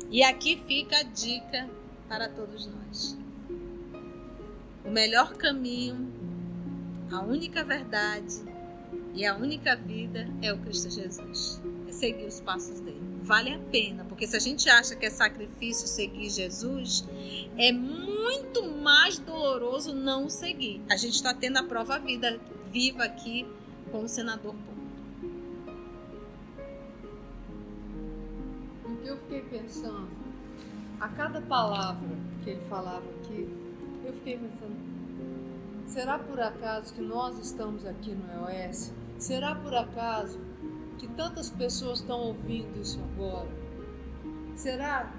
E 0.10 0.24
aqui 0.24 0.62
fica 0.65 1.00
a 1.00 1.03
dica 1.03 1.69
para 2.07 2.29
todos 2.29 2.65
nós. 2.65 3.17
O 4.86 4.89
melhor 4.89 5.34
caminho, 5.34 6.13
a 7.11 7.21
única 7.21 7.63
verdade 7.63 8.43
e 9.13 9.25
a 9.25 9.35
única 9.35 9.75
vida 9.75 10.27
é 10.41 10.53
o 10.53 10.59
Cristo 10.59 10.89
Jesus. 10.89 11.61
É 11.87 11.91
seguir 11.91 12.25
os 12.25 12.39
passos 12.41 12.79
dele. 12.79 13.01
Vale 13.21 13.53
a 13.53 13.59
pena, 13.59 14.05
porque 14.05 14.27
se 14.27 14.35
a 14.35 14.39
gente 14.39 14.69
acha 14.69 14.95
que 14.95 15.05
é 15.05 15.09
sacrifício 15.09 15.87
seguir 15.87 16.29
Jesus, 16.29 17.05
é 17.57 17.71
muito 17.71 18.63
mais 18.69 19.17
doloroso 19.17 19.93
não 19.93 20.29
seguir. 20.29 20.81
A 20.89 20.95
gente 20.95 21.15
está 21.15 21.33
tendo 21.33 21.57
a 21.57 21.63
prova 21.63 21.97
vida, 21.97 22.39
viva 22.71 23.03
aqui 23.03 23.45
com 23.91 24.03
o 24.03 24.07
senador 24.07 24.55
O 28.85 28.95
que 28.97 29.07
eu 29.07 29.17
fiquei 29.17 29.41
pensando, 29.41 30.09
a 30.99 31.07
cada 31.09 31.41
palavra 31.41 32.17
que 32.43 32.51
ele 32.51 32.61
falava 32.69 33.03
aqui, 33.21 33.47
eu 34.05 34.13
fiquei 34.13 34.37
pensando, 34.37 34.97
será 35.88 36.20
por 36.20 36.39
acaso 36.39 36.94
que 36.94 37.01
nós 37.01 37.39
estamos 37.39 37.86
aqui 37.86 38.13
no 38.13 38.50
EOS? 38.50 38.94
Será 39.17 39.56
por 39.56 39.74
acaso 39.74 40.39
que 41.00 41.08
tantas 41.08 41.50
pessoas 41.50 42.00
estão 42.00 42.20
ouvindo 42.20 42.79
isso 42.79 43.00
agora? 43.14 43.50
Será 44.55 45.11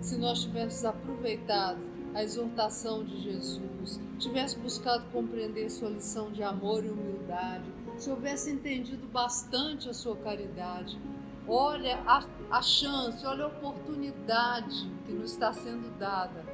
se 0.00 0.18
nós 0.18 0.42
tivéssemos 0.42 0.84
aproveitado 0.84 1.78
a 2.14 2.22
exortação 2.22 3.02
de 3.02 3.22
Jesus, 3.22 3.98
tivesse 4.18 4.58
buscado 4.58 5.06
compreender 5.10 5.70
sua 5.70 5.88
lição 5.88 6.30
de 6.30 6.42
amor 6.42 6.84
e 6.84 6.90
humildade, 6.90 7.64
se 7.96 8.10
houvesse 8.10 8.50
entendido 8.50 9.06
bastante 9.06 9.88
a 9.88 9.94
sua 9.94 10.14
caridade, 10.16 11.00
olha 11.48 11.98
a, 12.06 12.22
a 12.50 12.60
chance, 12.62 13.24
olha 13.26 13.44
a 13.44 13.48
oportunidade 13.48 14.90
que 15.06 15.12
nos 15.12 15.32
está 15.32 15.52
sendo 15.52 15.96
dada. 15.98 16.53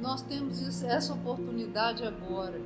Nós 0.00 0.22
temos 0.22 0.82
essa 0.84 1.12
oportunidade 1.12 2.04
agora. 2.04 2.60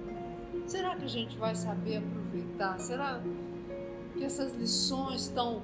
Será 0.67 0.95
que 0.95 1.05
a 1.05 1.09
gente 1.09 1.37
vai 1.39 1.55
saber 1.55 1.97
aproveitar? 1.97 2.79
Será 2.79 3.23
que 4.13 4.23
essas 4.23 4.55
lições 4.55 5.23
estão 5.23 5.63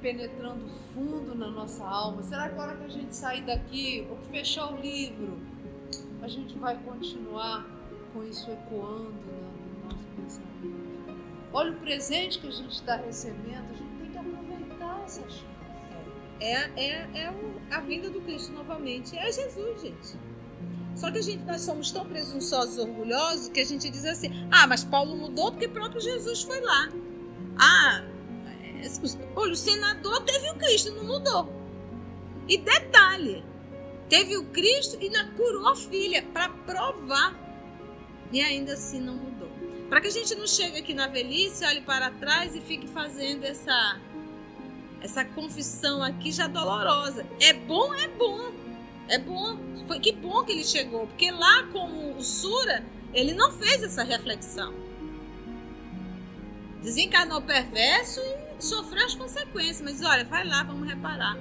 penetrando 0.00 0.66
fundo 0.94 1.34
na 1.34 1.50
nossa 1.50 1.84
alma? 1.84 2.22
Será 2.22 2.48
que 2.48 2.58
a 2.58 2.62
hora 2.62 2.76
que 2.76 2.84
a 2.84 2.88
gente 2.88 3.14
sair 3.14 3.42
daqui, 3.42 4.06
ou 4.10 4.16
que 4.16 4.26
fechar 4.28 4.72
o 4.72 4.80
livro, 4.80 5.38
a 6.22 6.28
gente 6.28 6.58
vai 6.58 6.76
continuar 6.82 7.66
com 8.14 8.24
isso 8.24 8.50
ecoando 8.50 9.12
no 9.12 9.84
nosso 9.84 10.06
pensamento? 10.16 11.22
Olha 11.52 11.72
o 11.72 11.76
presente 11.76 12.38
que 12.38 12.48
a 12.48 12.50
gente 12.50 12.72
está 12.72 12.96
recebendo, 12.96 13.70
a 13.70 13.74
gente 13.74 13.98
tem 13.98 14.10
que 14.10 14.18
aproveitar 14.18 15.02
essa 15.04 15.22
chance. 15.22 15.52
É, 16.40 16.54
é, 16.76 17.08
é 17.14 17.34
a 17.70 17.80
vinda 17.80 18.08
do 18.08 18.20
Cristo 18.22 18.52
novamente. 18.52 19.16
É 19.16 19.30
Jesus, 19.30 19.80
gente. 19.80 20.31
Só 20.94 21.10
que 21.10 21.18
a 21.18 21.22
gente, 21.22 21.42
nós 21.44 21.62
somos 21.62 21.90
tão 21.90 22.04
presunçosos 22.06 22.76
e 22.76 22.80
orgulhosos 22.80 23.48
que 23.48 23.60
a 23.60 23.64
gente 23.64 23.88
diz 23.88 24.04
assim: 24.04 24.30
ah, 24.50 24.66
mas 24.66 24.84
Paulo 24.84 25.16
mudou 25.16 25.50
porque 25.50 25.68
próprio 25.68 26.00
Jesus 26.00 26.42
foi 26.42 26.60
lá. 26.60 26.88
Ah, 27.58 28.04
olha, 29.34 29.52
o 29.52 29.56
senador 29.56 30.22
teve 30.22 30.50
o 30.50 30.54
Cristo, 30.56 30.92
não 30.92 31.04
mudou. 31.04 31.52
E 32.48 32.58
detalhe, 32.58 33.44
teve 34.08 34.36
o 34.36 34.44
Cristo 34.46 34.98
e 35.00 35.04
ainda 35.04 35.24
curou 35.32 35.68
a 35.68 35.76
filha 35.76 36.22
para 36.32 36.48
provar. 36.48 37.40
E 38.32 38.40
ainda 38.40 38.72
assim 38.74 39.00
não 39.00 39.14
mudou. 39.14 39.50
Para 39.88 40.00
que 40.00 40.08
a 40.08 40.10
gente 40.10 40.34
não 40.34 40.46
chegue 40.46 40.78
aqui 40.78 40.94
na 40.94 41.06
velhice, 41.06 41.64
olhe 41.66 41.82
para 41.82 42.10
trás 42.10 42.54
e 42.54 42.60
fique 42.60 42.86
fazendo 42.88 43.44
essa 43.44 44.00
essa 45.02 45.24
confissão 45.24 46.02
aqui 46.02 46.30
já 46.30 46.46
dolorosa. 46.46 47.26
É 47.40 47.52
bom, 47.52 47.92
é 47.92 48.08
bom. 48.08 48.52
É 49.08 49.18
bom. 49.18 49.58
Foi 49.86 49.98
que 49.98 50.12
bom 50.12 50.44
que 50.44 50.52
ele 50.52 50.64
chegou, 50.64 51.06
porque 51.06 51.30
lá 51.30 51.64
com 51.72 52.16
o 52.16 52.22
Sura, 52.22 52.84
ele 53.12 53.34
não 53.34 53.50
fez 53.52 53.82
essa 53.82 54.02
reflexão 54.02 54.82
desencarnou 56.82 57.40
perverso 57.40 58.20
e 58.58 58.62
sofreu 58.62 59.06
as 59.06 59.14
consequências. 59.14 59.80
Mas 59.80 60.02
olha, 60.02 60.24
vai 60.24 60.46
lá, 60.46 60.62
vamos 60.64 60.86
reparar. 60.86 61.38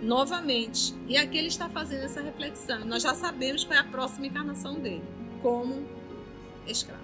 Novamente. 0.00 0.94
E 1.08 1.16
aqui 1.16 1.38
ele 1.38 1.48
está 1.48 1.68
fazendo 1.68 2.04
essa 2.04 2.20
reflexão. 2.20 2.84
Nós 2.84 3.02
já 3.02 3.14
sabemos 3.14 3.64
qual 3.64 3.76
é 3.76 3.80
a 3.80 3.84
próxima 3.84 4.26
encarnação 4.26 4.78
dele 4.78 5.02
como 5.42 5.88
escravo. 6.66 6.97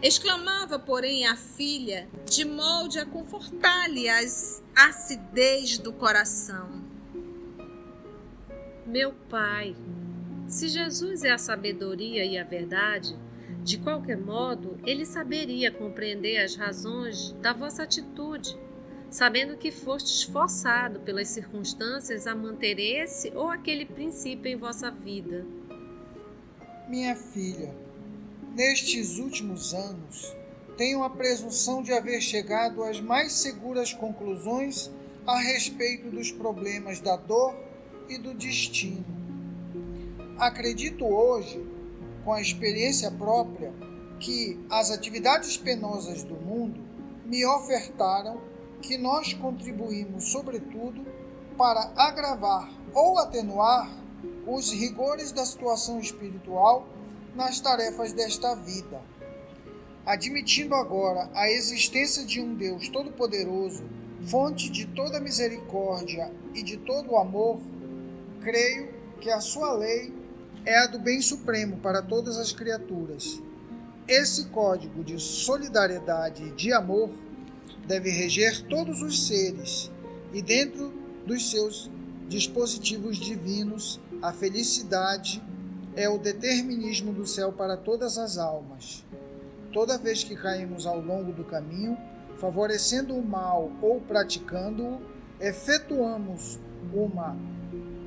Exclamava, 0.00 0.78
porém, 0.78 1.26
a 1.26 1.34
filha, 1.34 2.08
de 2.24 2.44
molde 2.44 3.00
a 3.00 3.06
confortar-lhe 3.06 4.08
as 4.08 4.62
acidez 4.74 5.76
do 5.76 5.92
coração. 5.92 6.68
Meu 8.86 9.12
pai, 9.28 9.74
se 10.46 10.68
Jesus 10.68 11.24
é 11.24 11.30
a 11.30 11.38
sabedoria 11.38 12.24
e 12.24 12.38
a 12.38 12.44
verdade, 12.44 13.16
de 13.64 13.76
qualquer 13.76 14.16
modo, 14.16 14.78
ele 14.86 15.04
saberia 15.04 15.72
compreender 15.72 16.38
as 16.38 16.54
razões 16.54 17.32
da 17.42 17.52
vossa 17.52 17.82
atitude, 17.82 18.56
sabendo 19.10 19.56
que 19.56 19.72
fostes 19.72 20.22
forçado 20.22 21.00
pelas 21.00 21.26
circunstâncias 21.28 22.28
a 22.28 22.36
manter 22.36 22.78
esse 22.78 23.30
ou 23.34 23.50
aquele 23.50 23.84
princípio 23.84 24.48
em 24.48 24.56
vossa 24.56 24.92
vida. 24.92 25.44
Minha 26.88 27.16
filha, 27.16 27.74
nestes 28.58 29.20
últimos 29.20 29.72
anos, 29.72 30.36
tenho 30.76 31.04
a 31.04 31.10
presunção 31.10 31.80
de 31.80 31.92
haver 31.92 32.20
chegado 32.20 32.82
às 32.82 33.00
mais 33.00 33.34
seguras 33.34 33.92
conclusões 33.92 34.90
a 35.24 35.38
respeito 35.38 36.10
dos 36.10 36.32
problemas 36.32 36.98
da 37.00 37.14
dor 37.14 37.54
e 38.08 38.18
do 38.18 38.34
destino. 38.34 39.04
Acredito 40.36 41.04
hoje 41.04 41.64
com 42.24 42.32
a 42.32 42.40
experiência 42.40 43.12
própria 43.12 43.72
que 44.18 44.58
as 44.68 44.90
atividades 44.90 45.56
penosas 45.56 46.24
do 46.24 46.34
mundo 46.34 46.80
me 47.24 47.46
ofertaram 47.46 48.40
que 48.82 48.98
nós 48.98 49.34
contribuímos, 49.34 50.32
sobretudo, 50.32 51.06
para 51.56 51.92
agravar 51.96 52.68
ou 52.92 53.18
atenuar 53.20 53.88
os 54.44 54.72
rigores 54.72 55.30
da 55.30 55.46
situação 55.46 56.00
espiritual 56.00 56.97
nas 57.38 57.60
tarefas 57.60 58.12
desta 58.12 58.56
vida. 58.56 59.00
Admitindo 60.04 60.74
agora 60.74 61.30
a 61.32 61.48
existência 61.48 62.26
de 62.26 62.40
um 62.40 62.56
Deus 62.56 62.88
Todo-Poderoso, 62.88 63.84
fonte 64.26 64.68
de 64.68 64.86
toda 64.86 65.20
misericórdia 65.20 66.32
e 66.52 66.64
de 66.64 66.78
todo 66.78 67.16
amor, 67.16 67.60
creio 68.40 68.92
que 69.20 69.30
a 69.30 69.40
sua 69.40 69.72
lei 69.72 70.12
é 70.66 70.78
a 70.78 70.88
do 70.88 70.98
bem 70.98 71.22
supremo 71.22 71.76
para 71.76 72.02
todas 72.02 72.36
as 72.38 72.52
criaturas. 72.52 73.40
Esse 74.08 74.46
código 74.46 75.04
de 75.04 75.20
solidariedade 75.20 76.42
e 76.42 76.50
de 76.50 76.72
amor 76.72 77.08
deve 77.86 78.10
reger 78.10 78.62
todos 78.62 79.00
os 79.00 79.28
seres 79.28 79.92
e, 80.32 80.42
dentro 80.42 80.92
dos 81.24 81.52
seus 81.52 81.88
dispositivos 82.28 83.16
divinos, 83.16 84.00
a 84.20 84.32
felicidade 84.32 85.40
é 85.98 86.08
o 86.08 86.16
determinismo 86.16 87.12
do 87.12 87.26
céu 87.26 87.52
para 87.52 87.76
todas 87.76 88.18
as 88.18 88.38
almas. 88.38 89.04
Toda 89.72 89.98
vez 89.98 90.22
que 90.22 90.36
caímos 90.36 90.86
ao 90.86 91.00
longo 91.00 91.32
do 91.32 91.42
caminho, 91.42 91.98
favorecendo 92.36 93.16
o 93.16 93.26
mal 93.26 93.72
ou 93.82 94.00
praticando-o, 94.02 95.00
efetuamos 95.40 96.60
uma 96.94 97.36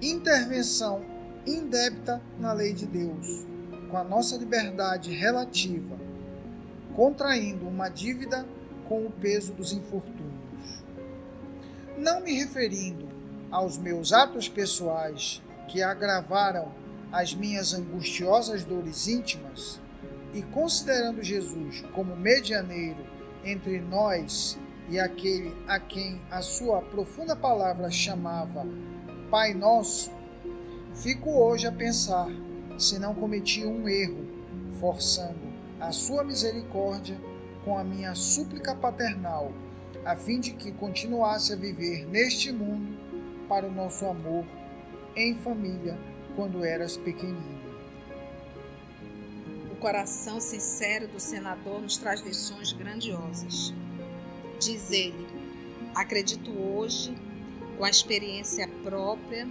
intervenção 0.02 1.02
indébita 1.46 2.22
na 2.40 2.54
lei 2.54 2.72
de 2.72 2.86
Deus, 2.86 3.46
com 3.90 3.98
a 3.98 4.06
nossa 4.06 4.38
liberdade 4.38 5.12
relativa, 5.12 6.00
contraindo 6.96 7.68
uma 7.68 7.90
dívida 7.90 8.48
com 8.88 9.06
o 9.06 9.12
peso 9.12 9.52
dos 9.52 9.74
infortúnios. 9.74 10.82
Não 11.98 12.22
me 12.22 12.32
referindo 12.36 13.10
aos 13.52 13.78
meus 13.78 14.14
atos 14.14 14.48
pessoais 14.48 15.42
que 15.68 15.84
agravaram 15.84 16.80
as 17.12 17.36
minhas 17.36 17.74
angustiosas 17.74 18.64
dores 18.64 19.08
íntimas, 19.08 19.82
e 20.34 20.42
considerando 20.42 21.22
Jesus 21.22 21.84
como 21.94 22.16
medianeiro 22.16 23.06
entre 23.44 23.82
nós 23.82 24.58
e 24.90 24.98
aquele 24.98 25.54
a 25.68 25.78
quem 25.80 26.22
a 26.32 26.42
sua 26.42 26.82
profunda 26.82 27.36
palavra 27.36 27.92
chamava 27.92 28.66
Pai 29.30 29.54
Nosso, 29.54 30.12
fico 30.96 31.32
hoje 31.32 31.68
a 31.68 31.72
pensar 31.72 32.30
se 32.78 32.98
não 32.98 33.14
cometi 33.14 33.66
um 33.66 33.88
erro, 33.90 34.26
forçando 34.80 35.52
a 35.80 35.92
sua 35.92 36.24
misericórdia 36.24 37.20
com 37.66 37.78
a 37.78 37.84
minha 37.84 38.16
súplica 38.16 38.74
paternal, 38.74 39.52
a 40.06 40.16
fim 40.16 40.40
de 40.40 40.54
que 40.54 40.72
continuasse 40.72 41.54
a 41.54 41.58
viver 41.58 42.08
neste 42.08 42.52
mundo 42.52 42.98
para 43.50 43.68
o 43.68 43.72
nosso 43.72 44.06
amor 44.06 44.46
em 45.16 45.36
família 45.36 45.98
quando 46.36 46.64
eras 46.64 46.98
pequenino. 46.98 47.62
O 49.72 49.76
coração 49.76 50.40
sincero 50.40 51.08
do 51.08 51.20
senador 51.20 51.82
nos 51.82 51.98
traz 51.98 52.22
lições 52.22 52.72
grandiosas. 52.72 53.74
Diz 54.60 54.92
ele: 54.92 55.28
Acredito 55.96 56.52
hoje, 56.52 57.16
com 57.78 57.84
a 57.84 57.90
experiência 57.90 58.68
própria, 58.84 59.48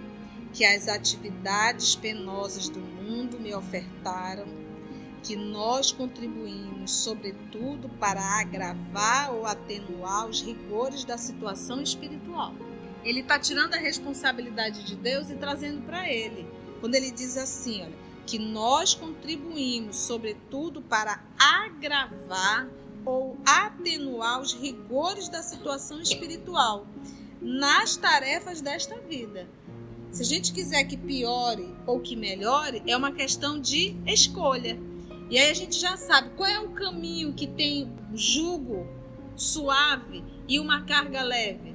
que 0.53 0.65
as 0.65 0.87
atividades 0.87 1.95
penosas 1.95 2.69
do 2.69 2.79
mundo 2.79 3.39
me 3.39 3.53
ofertaram, 3.53 4.45
que 5.21 5.35
nós 5.35 5.91
contribuímos, 5.91 6.91
sobretudo, 6.91 7.89
para 7.89 8.21
agravar 8.39 9.33
ou 9.33 9.45
atenuar 9.45 10.27
os 10.27 10.41
rigores 10.41 11.03
da 11.03 11.17
situação 11.17 11.81
espiritual. 11.81 12.53
Ele 13.03 13.19
está 13.19 13.37
tirando 13.37 13.73
a 13.73 13.77
responsabilidade 13.77 14.83
de 14.83 14.95
Deus 14.95 15.29
e 15.29 15.35
trazendo 15.35 15.81
para 15.81 16.09
ele 16.09 16.60
quando 16.81 16.95
ele 16.95 17.11
diz 17.11 17.37
assim, 17.37 17.83
olha, 17.83 17.95
que 18.25 18.37
nós 18.37 18.93
contribuímos, 18.93 19.95
sobretudo, 19.95 20.81
para 20.81 21.23
agravar 21.39 22.67
ou 23.05 23.37
atenuar 23.45 24.41
os 24.41 24.53
rigores 24.53 25.29
da 25.29 25.41
situação 25.41 26.01
espiritual 26.01 26.85
nas 27.41 27.95
tarefas 27.95 28.61
desta 28.61 28.99
vida. 28.99 29.47
Se 30.11 30.21
a 30.21 30.25
gente 30.25 30.51
quiser 30.51 30.83
que 30.83 30.97
piore 30.97 31.73
ou 31.87 31.99
que 31.99 32.15
melhore, 32.15 32.83
é 32.85 32.97
uma 32.97 33.11
questão 33.11 33.59
de 33.59 33.95
escolha. 34.05 34.77
E 35.29 35.39
aí 35.39 35.49
a 35.49 35.53
gente 35.53 35.79
já 35.79 35.95
sabe 35.95 36.31
qual 36.35 36.49
é 36.49 36.59
o 36.59 36.71
caminho 36.71 37.33
que 37.33 37.47
tem 37.47 37.89
jugo 38.13 38.85
suave 39.35 40.23
e 40.47 40.59
uma 40.59 40.85
carga 40.85 41.23
leve. 41.23 41.70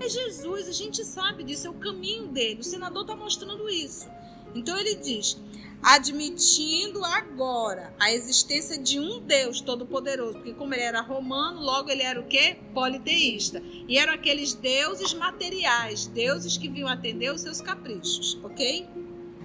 É 0.00 0.08
Jesus, 0.08 0.68
a 0.68 0.72
gente 0.72 1.04
sabe 1.04 1.44
disso, 1.44 1.66
é 1.66 1.70
o 1.70 1.74
caminho 1.74 2.28
dele. 2.28 2.60
O 2.60 2.64
senador 2.64 3.02
está 3.02 3.16
mostrando 3.16 3.68
isso. 3.68 4.08
Então 4.54 4.78
ele 4.78 4.94
diz: 4.96 5.36
admitindo 5.82 7.04
agora 7.04 7.94
a 8.00 8.10
existência 8.10 8.78
de 8.78 8.98
um 8.98 9.20
Deus 9.20 9.60
todo-poderoso, 9.60 10.34
porque 10.34 10.54
como 10.54 10.72
ele 10.72 10.82
era 10.82 11.02
romano, 11.02 11.60
logo 11.60 11.90
ele 11.90 12.02
era 12.02 12.18
o 12.18 12.24
quê? 12.24 12.56
Politeísta. 12.72 13.62
E 13.86 13.98
eram 13.98 14.14
aqueles 14.14 14.54
deuses 14.54 15.12
materiais, 15.12 16.06
deuses 16.06 16.56
que 16.56 16.68
vinham 16.68 16.88
atender 16.88 17.32
os 17.32 17.42
seus 17.42 17.60
caprichos, 17.60 18.38
ok? 18.42 18.88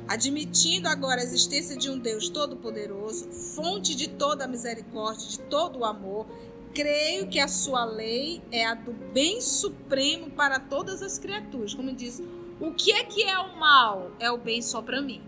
Admitindo 0.07 0.88
agora 0.88 1.21
a 1.21 1.23
existência 1.23 1.75
de 1.75 1.89
um 1.89 1.99
Deus 1.99 2.29
todo-poderoso, 2.29 3.31
fonte 3.31 3.93
de 3.93 4.07
toda 4.07 4.45
a 4.45 4.47
misericórdia, 4.47 5.27
de 5.27 5.39
todo 5.41 5.79
o 5.79 5.85
amor, 5.85 6.25
creio 6.73 7.27
que 7.27 7.39
a 7.39 7.47
sua 7.47 7.86
lei 7.86 8.41
é 8.51 8.65
a 8.65 8.73
do 8.73 8.91
bem 8.91 9.41
supremo 9.41 10.29
para 10.32 10.60
todas 10.60 11.01
as 11.01 11.17
criaturas. 11.17 11.73
Como 11.73 11.93
diz, 11.93 12.21
o 12.60 12.71
que 12.73 12.91
é 12.91 13.03
que 13.03 13.23
é 13.23 13.38
o 13.39 13.58
mal? 13.58 14.12
É 14.19 14.32
o 14.32 14.38
bem 14.38 14.62
só 14.62 14.82
para 14.82 15.01
mim. 15.01 15.21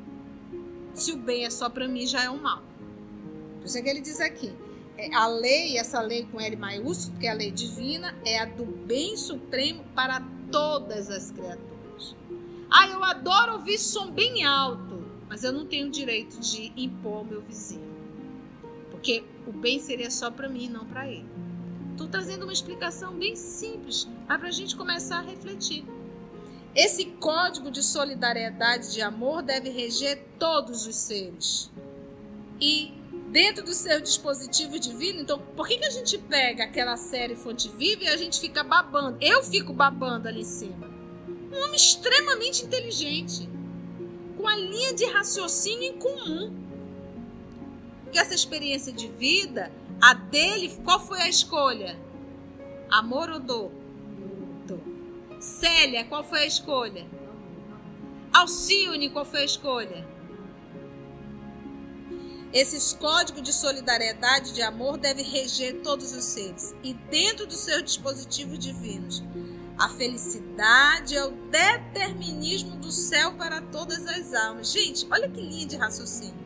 Se 0.94 1.14
o 1.14 1.18
bem 1.18 1.46
é 1.46 1.50
só 1.50 1.70
para 1.70 1.88
mim, 1.88 2.06
já 2.06 2.24
é 2.24 2.30
o 2.30 2.38
mal. 2.38 2.62
Por 3.60 3.66
isso 3.66 3.78
é 3.78 3.82
que 3.82 3.90
ele 3.90 4.02
diz 4.02 4.20
aqui: 4.20 4.54
é, 4.98 5.14
a 5.16 5.28
lei, 5.28 5.78
essa 5.78 6.02
lei 6.02 6.26
com 6.26 6.40
L 6.40 6.56
maiúsculo, 6.56 7.18
que 7.20 7.28
é 7.28 7.32
a 7.32 7.34
lei 7.34 7.52
divina, 7.52 8.16
é 8.26 8.40
a 8.40 8.46
do 8.46 8.66
bem 8.66 9.16
supremo 9.16 9.84
para 9.96 10.22
todas 10.52 11.10
as 11.10 11.32
criaturas. 11.32 12.16
Ah, 12.70 12.88
eu 12.88 13.04
adoro 13.04 13.54
ouvir 13.54 13.78
som 13.78 14.12
bem 14.12 14.44
alto, 14.46 15.04
mas 15.28 15.44
eu 15.44 15.52
não 15.52 15.66
tenho 15.66 15.90
direito 15.90 16.40
de 16.40 16.72
impor 16.76 17.20
ao 17.20 17.26
meu 17.26 17.42
vizinho. 17.42 17.91
Porque 19.02 19.24
o 19.48 19.52
bem 19.52 19.80
seria 19.80 20.12
só 20.12 20.30
para 20.30 20.48
mim, 20.48 20.70
não 20.70 20.86
para 20.86 21.10
ele. 21.10 21.26
Estou 21.90 22.08
trazendo 22.08 22.44
uma 22.44 22.54
explicação 22.54 23.16
bem 23.16 23.36
simples, 23.36 24.08
para 24.28 24.48
a 24.48 24.52
gente 24.52 24.76
começar 24.76 25.18
a 25.18 25.22
refletir. 25.24 25.84
Esse 26.76 27.06
código 27.06 27.72
de 27.72 27.82
solidariedade 27.82 28.94
de 28.94 29.02
amor 29.02 29.42
deve 29.42 29.72
reger 29.72 30.24
todos 30.38 30.86
os 30.86 30.96
seres. 30.96 31.72
E 32.62 32.94
dentro 33.32 33.66
do 33.66 33.74
seu 33.74 34.00
dispositivo 34.00 34.78
divino, 34.78 35.22
então, 35.22 35.40
por 35.56 35.68
que, 35.68 35.80
que 35.80 35.86
a 35.86 35.90
gente 35.90 36.20
pega 36.20 36.66
aquela 36.66 36.96
série 36.96 37.36
Fonte 37.36 37.70
Viva 37.70 38.04
e 38.04 38.08
a 38.08 38.18
gente 38.18 38.40
fica 38.40 38.64
babando? 38.64 39.18
Eu 39.20 39.42
fico 39.42 39.74
babando 39.74 40.28
ali 40.28 40.42
em 40.42 40.44
cima. 40.44 40.88
Um 41.52 41.58
homem 41.58 41.76
extremamente 41.76 42.66
inteligente, 42.66 43.50
com 44.38 44.48
a 44.48 44.56
linha 44.56 44.94
de 44.94 45.06
raciocínio 45.06 45.90
em 45.90 45.98
comum 45.98 46.62
porque 48.12 48.20
essa 48.20 48.36
experiência 48.36 48.92
de 48.92 49.08
vida, 49.08 49.72
a 50.02 50.14
dele, 50.14 50.70
qual 50.84 51.00
foi 51.00 51.22
a 51.22 51.30
escolha? 51.30 51.98
Amor 52.90 53.30
ou 53.30 53.40
dor? 53.40 53.72
Dor. 54.68 54.82
Célia, 55.40 56.04
qual 56.04 56.22
foi 56.22 56.40
a 56.40 56.46
escolha? 56.46 57.08
Alcione, 58.34 59.10
qual 59.10 59.24
foi 59.24 59.44
a 59.44 59.46
escolha? 59.46 60.06
Esses 62.52 62.92
códigos 62.92 63.44
de 63.44 63.54
solidariedade 63.54 64.54
de 64.54 64.62
amor 64.62 64.98
devem 64.98 65.24
reger 65.24 65.80
todos 65.82 66.12
os 66.12 66.26
seres 66.26 66.76
e 66.84 66.94
dentro 66.94 67.48
dos 67.48 67.60
seus 67.60 67.82
dispositivos 67.82 68.60
divinos. 68.60 69.24
A 69.80 69.88
felicidade 69.88 71.16
é 71.16 71.26
o 71.26 71.32
determinismo 71.50 72.76
do 72.76 72.92
céu 72.92 73.36
para 73.36 73.62
todas 73.62 74.06
as 74.06 74.34
almas. 74.34 74.70
Gente, 74.70 75.08
olha 75.10 75.30
que 75.30 75.40
linha 75.40 75.66
de 75.66 75.78
raciocínio 75.78 76.41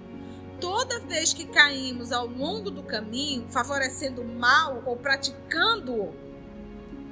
toda 0.59 0.99
vez 1.01 1.33
que 1.33 1.45
caímos 1.45 2.11
ao 2.11 2.27
longo 2.27 2.69
do 2.69 2.83
caminho, 2.83 3.47
favorecendo 3.49 4.21
o 4.21 4.27
mal 4.27 4.81
ou 4.85 4.95
praticando-o, 4.95 6.13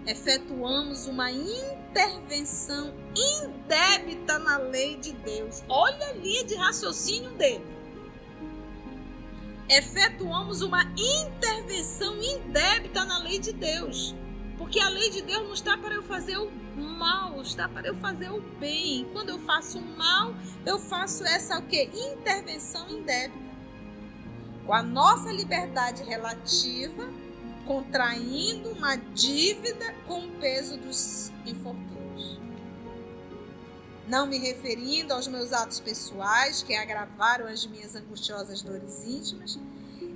efetuamos 0.05 1.07
uma 1.07 1.31
intervenção 1.31 2.93
indébita 3.15 4.39
na 4.39 4.57
lei 4.57 4.97
de 4.97 5.13
Deus. 5.13 5.63
Olha 5.67 6.09
a 6.09 6.13
linha 6.13 6.43
de 6.43 6.55
raciocínio 6.55 7.31
dele. 7.31 7.65
Efetuamos 9.69 10.61
uma 10.61 10.83
intervenção 10.97 12.21
indébita 12.21 13.05
na 13.05 13.19
lei 13.19 13.39
de 13.39 13.53
Deus. 13.53 14.13
Porque 14.73 14.83
a 14.83 14.89
lei 14.89 15.11
de 15.11 15.21
Deus 15.21 15.43
não 15.43 15.53
está 15.53 15.77
para 15.77 15.93
eu 15.93 16.01
fazer 16.01 16.35
o 16.35 16.49
mal, 16.75 17.39
está 17.43 17.69
para 17.69 17.89
eu 17.89 17.95
fazer 17.97 18.31
o 18.31 18.41
bem. 18.59 19.07
Quando 19.13 19.29
eu 19.29 19.37
faço 19.37 19.77
o 19.77 19.85
mal, 19.95 20.33
eu 20.65 20.79
faço 20.79 21.23
essa 21.23 21.59
o 21.59 21.67
quê? 21.67 21.91
Intervenção 21.93 22.89
indébita. 22.89 23.37
Com 24.65 24.73
a 24.73 24.81
nossa 24.81 25.31
liberdade 25.31 26.01
relativa, 26.01 27.07
contraindo 27.67 28.71
uma 28.71 28.95
dívida 28.95 29.93
com 30.07 30.25
o 30.25 30.31
peso 30.39 30.75
dos 30.75 31.31
infortúnios. 31.45 32.39
Não 34.07 34.25
me 34.25 34.39
referindo 34.39 35.13
aos 35.13 35.27
meus 35.27 35.53
atos 35.53 35.79
pessoais 35.79 36.63
que 36.63 36.73
agravaram 36.73 37.45
as 37.45 37.63
minhas 37.67 37.95
angustiosas 37.95 38.63
dores 38.63 39.03
íntimas, 39.03 39.59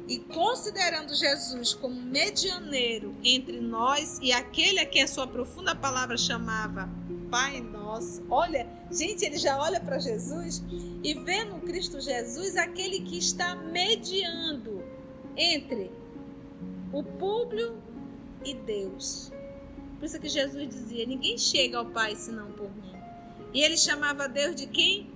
e 0.08 0.20
considerando 0.20 1.14
Jesus 1.14 1.74
como 1.74 2.02
medianeiro 2.02 3.16
entre 3.24 3.60
nós 3.60 4.18
e 4.22 4.32
aquele 4.32 4.80
a 4.80 4.86
que 4.86 5.02
a 5.02 5.08
sua 5.08 5.28
profunda 5.28 5.76
palavra 5.76 6.18
chamava 6.18 6.90
Pai 7.30 7.60
Nosso. 7.60 8.24
Olha, 8.30 8.68
gente, 8.90 9.26
ele 9.26 9.38
já 9.38 9.60
olha 9.60 9.80
para 9.80 10.00
Jesus 10.00 10.64
e 11.04 11.14
vê 11.14 11.44
no 11.44 11.60
Cristo 11.60 12.00
Jesus 12.00 12.56
aquele 12.56 13.02
que 13.02 13.18
está 13.18 13.56
mediando 13.56 14.82
entre 15.36 15.92
o 16.94 17.04
público 17.04 17.76
e 18.46 18.54
Deus. 18.54 19.32
Por 20.00 20.06
isso 20.06 20.20
que 20.20 20.30
Jesus 20.30 20.70
dizia: 20.70 21.06
ninguém 21.06 21.38
chega 21.38 21.78
ao 21.78 21.86
Pai 21.86 22.16
senão 22.16 22.52
por 22.54 22.70
mim. 22.70 22.96
E 23.54 23.62
ele 23.62 23.78
chamava 23.78 24.28
Deus 24.28 24.56
de 24.56 24.68
quem? 24.68 25.10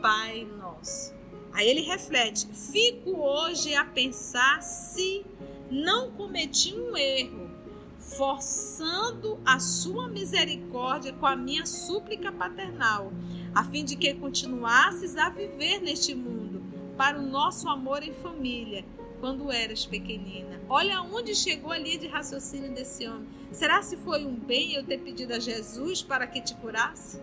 Pai 0.00 0.44
Nosso. 0.44 1.17
Aí 1.58 1.68
ele 1.68 1.80
reflete: 1.80 2.46
fico 2.72 3.20
hoje 3.20 3.74
a 3.74 3.84
pensar 3.84 4.62
se 4.62 5.26
não 5.68 6.12
cometi 6.12 6.72
um 6.72 6.96
erro, 6.96 7.50
forçando 7.98 9.40
a 9.44 9.58
sua 9.58 10.06
misericórdia 10.06 11.12
com 11.12 11.26
a 11.26 11.34
minha 11.34 11.66
súplica 11.66 12.30
paternal, 12.30 13.12
a 13.52 13.64
fim 13.64 13.84
de 13.84 13.96
que 13.96 14.14
continuasses 14.14 15.16
a 15.16 15.30
viver 15.30 15.80
neste 15.80 16.14
mundo 16.14 16.62
para 16.96 17.18
o 17.18 17.26
nosso 17.26 17.68
amor 17.68 18.04
em 18.04 18.12
família, 18.12 18.84
quando 19.18 19.50
eras 19.50 19.84
pequenina. 19.84 20.60
Olha 20.68 21.02
onde 21.02 21.34
chegou 21.34 21.72
a 21.72 21.78
linha 21.78 21.98
de 21.98 22.06
raciocínio 22.06 22.72
desse 22.72 23.04
homem. 23.08 23.26
Será 23.50 23.82
se 23.82 23.96
foi 23.96 24.24
um 24.24 24.36
bem 24.36 24.74
eu 24.74 24.84
ter 24.84 24.98
pedido 24.98 25.34
a 25.34 25.40
Jesus 25.40 26.04
para 26.04 26.24
que 26.28 26.40
te 26.40 26.54
curasse? 26.54 27.20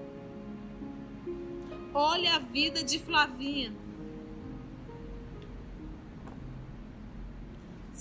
Olha 1.94 2.36
a 2.36 2.40
vida 2.40 2.84
de 2.84 3.00
Flavinha. 3.00 3.85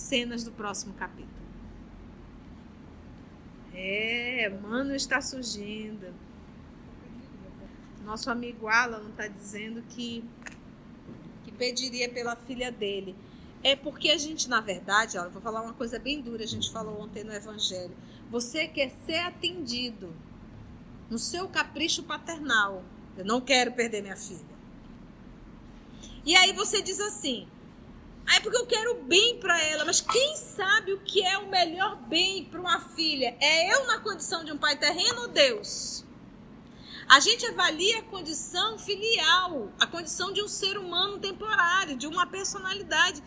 Cenas 0.05 0.45
do 0.45 0.53
próximo 0.53 0.93
capítulo. 0.93 1.31
É, 3.73 4.51
mano 4.63 4.95
está 4.95 5.19
surgindo. 5.23 6.15
Nosso 8.05 8.31
amigo 8.31 8.69
Alan 8.69 9.09
está 9.09 9.27
dizendo 9.27 9.83
que, 9.89 10.23
que 11.43 11.51
pediria 11.53 12.07
pela 12.11 12.37
filha 12.37 12.71
dele. 12.71 13.17
É 13.63 13.75
porque 13.75 14.11
a 14.11 14.19
gente, 14.19 14.47
na 14.47 14.61
verdade, 14.61 15.17
ó, 15.17 15.27
vou 15.31 15.41
falar 15.41 15.63
uma 15.63 15.73
coisa 15.73 15.99
bem 15.99 16.21
dura, 16.21 16.45
a 16.45 16.47
gente 16.47 16.71
falou 16.71 17.01
ontem 17.01 17.25
no 17.25 17.33
Evangelho. 17.33 17.97
Você 18.31 18.69
quer 18.69 18.91
ser 19.07 19.21
atendido 19.21 20.15
no 21.09 21.19
seu 21.19 21.49
capricho 21.49 22.03
paternal. 22.03 22.85
Eu 23.17 23.25
não 23.25 23.41
quero 23.41 23.73
perder 23.73 24.03
minha 24.03 24.17
filha. 24.17 24.55
E 26.27 26.37
aí 26.37 26.53
você 26.53 26.83
diz 26.83 27.01
assim: 27.01 27.49
ah, 28.27 28.37
é 28.37 28.41
porque 28.41 28.57
eu 28.57 28.67
quero 28.67 29.03
bem 29.03 29.39
para 29.39 29.61
ela, 29.63 29.85
mas 29.85 30.01
quem 30.01 30.37
sabe 30.37 30.93
o 30.93 31.01
que 31.01 31.23
é 31.23 31.37
o 31.39 31.49
melhor 31.49 31.97
bem 31.97 32.45
para 32.45 32.61
uma 32.61 32.81
filha? 32.81 33.37
É 33.41 33.73
eu 33.75 33.87
na 33.87 34.01
condição 34.01 34.45
de 34.45 34.53
um 34.53 34.57
pai 34.57 34.77
terreno 34.77 35.23
ou 35.23 35.29
Deus? 35.29 36.05
A 37.07 37.21
gente 37.21 37.45
avalia 37.47 37.99
a 37.99 38.03
condição 38.03 38.79
filial, 38.79 39.71
a 39.79 39.87
condição 39.87 40.33
de 40.33 40.43
um 40.43 40.49
ser 40.49 40.79
humano 40.79 41.19
temporário, 41.19 41.97
de 41.97 42.07
uma 42.07 42.27
personalidade. 42.27 43.23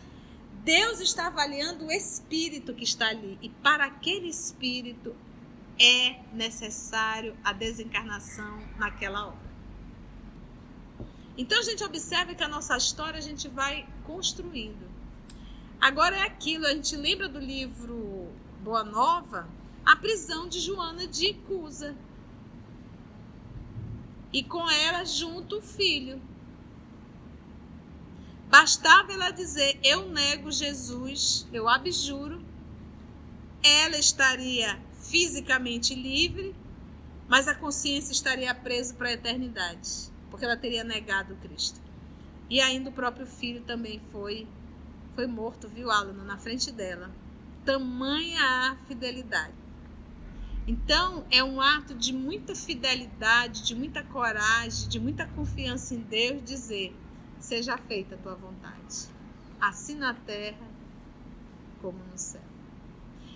Deus 0.64 1.00
está 1.00 1.28
avaliando 1.28 1.86
o 1.86 1.92
espírito 1.92 2.74
que 2.74 2.84
está 2.84 3.10
ali. 3.10 3.38
E 3.40 3.50
para 3.50 3.86
aquele 3.86 4.28
espírito 4.28 5.16
é 5.80 6.20
necessário 6.34 7.38
a 7.44 7.54
desencarnação 7.54 8.60
naquela 8.78 9.28
hora. 9.28 9.48
Então 11.38 11.60
a 11.60 11.62
gente 11.64 11.84
observa 11.84 12.34
que 12.34 12.44
a 12.44 12.48
nossa 12.48 12.76
história 12.76 13.20
a 13.20 13.22
gente 13.22 13.48
vai 13.48 13.88
construindo. 14.06 14.87
Agora 15.80 16.18
é 16.18 16.22
aquilo, 16.24 16.66
a 16.66 16.74
gente 16.74 16.96
lembra 16.96 17.30
do 17.30 17.40
livro 17.40 18.32
Boa 18.64 18.84
Nova, 18.84 19.48
a 19.86 19.96
prisão 19.96 20.50
de 20.50 20.60
Joana 20.60 21.08
de 21.08 21.34
Cusa. 21.34 21.96
E 24.34 24.44
com 24.44 24.70
ela 24.70 25.06
junto 25.06 25.60
o 25.60 25.62
filho. 25.62 26.22
Bastava 28.50 29.14
ela 29.14 29.30
dizer: 29.30 29.80
Eu 29.84 30.10
nego 30.10 30.52
Jesus, 30.52 31.48
eu 31.54 31.70
abjuro. 31.70 32.44
Ela 33.64 33.98
estaria 33.98 34.82
fisicamente 35.00 35.94
livre, 35.94 36.56
mas 37.28 37.48
a 37.48 37.56
consciência 37.56 38.12
estaria 38.12 38.54
presa 38.54 38.94
para 38.94 39.10
a 39.10 39.14
eternidade, 39.14 40.12
porque 40.30 40.46
ela 40.46 40.58
teria 40.58 40.84
negado 40.84 41.36
Cristo. 41.38 41.80
E 42.50 42.62
ainda 42.62 42.90
o 42.90 42.94
próprio 42.94 43.26
filho 43.26 43.62
também 43.62 44.00
foi 44.12 44.48
foi 45.18 45.26
morto, 45.26 45.68
viu, 45.68 45.90
Alan, 45.90 46.14
na 46.14 46.38
frente 46.38 46.72
dela. 46.72 47.10
Tamanha 47.66 48.40
a 48.40 48.76
fidelidade. 48.88 49.56
Então, 50.68 51.26
é 51.32 51.44
um 51.44 51.60
ato 51.60 51.96
de 51.96 52.14
muita 52.14 52.54
fidelidade, 52.54 53.64
de 53.64 53.74
muita 53.74 54.04
coragem, 54.04 54.88
de 54.88 55.00
muita 55.00 55.26
confiança 55.26 55.96
em 55.96 56.02
Deus 56.02 56.44
dizer: 56.44 56.96
seja 57.40 57.80
feita 57.80 58.14
a 58.14 58.18
tua 58.20 58.36
vontade, 58.36 59.08
assim 59.60 59.96
na 59.96 60.14
terra 60.14 60.68
como 61.82 61.98
no 62.12 62.18
céu. 62.18 62.42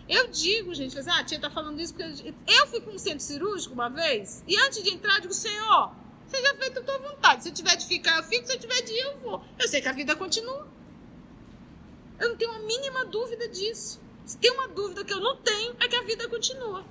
Eu 0.08 0.28
digo, 0.28 0.76
gente, 0.76 0.96
ah, 1.10 1.20
a 1.20 1.24
tia 1.24 1.40
tá 1.40 1.50
falando 1.50 1.82
isso 1.82 1.96
porque 1.96 2.36
eu 2.46 2.68
fui 2.68 2.80
para 2.82 2.94
um 2.94 2.98
centro 3.00 3.22
cirúrgico 3.22 3.74
uma 3.74 3.90
vez 3.90 4.44
e 4.48 4.56
antes 4.56 4.84
de 4.84 4.94
entrar, 4.94 5.16
eu 5.16 5.22
digo, 5.22 5.34
Senhor, 5.34 5.96
seja 6.28 6.54
feita 6.58 6.80
a 6.80 6.84
tua 6.84 7.00
vontade. 7.00 7.42
Se 7.42 7.50
eu 7.50 7.54
tiver 7.54 7.76
de 7.76 7.88
ficar, 7.88 8.18
eu 8.18 8.24
fico, 8.24 8.46
se 8.46 8.54
eu 8.54 8.60
tiver 8.60 8.82
de 8.82 8.92
ir, 8.92 9.00
eu 9.00 9.18
vou. 9.18 9.44
Eu 9.58 9.68
sei 9.68 9.82
que 9.82 9.88
a 9.88 9.94
vida 9.94 10.16
continua. 10.16 10.81
Eu 12.22 12.30
não 12.30 12.38
tenho 12.38 12.52
a 12.52 12.60
mínima 12.60 13.04
dúvida 13.06 13.50
disso. 13.50 14.00
Se 14.26 14.38
tem 14.38 14.52
uma 14.52 14.68
dúvida 14.70 15.04
que 15.04 15.12
eu 15.12 15.20
não 15.20 15.36
tenho, 15.38 15.76
é 15.80 15.88
que 15.88 15.96
a 15.96 16.04
vida 16.04 16.30
continua. 16.30 16.86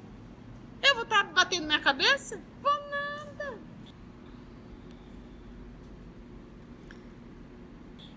Eu 0.82 0.94
vou 0.94 1.04
estar 1.04 1.24
tá 1.24 1.32
batendo 1.32 1.66
minha 1.66 1.80
cabeça? 1.80 2.38
Vou 2.62 2.70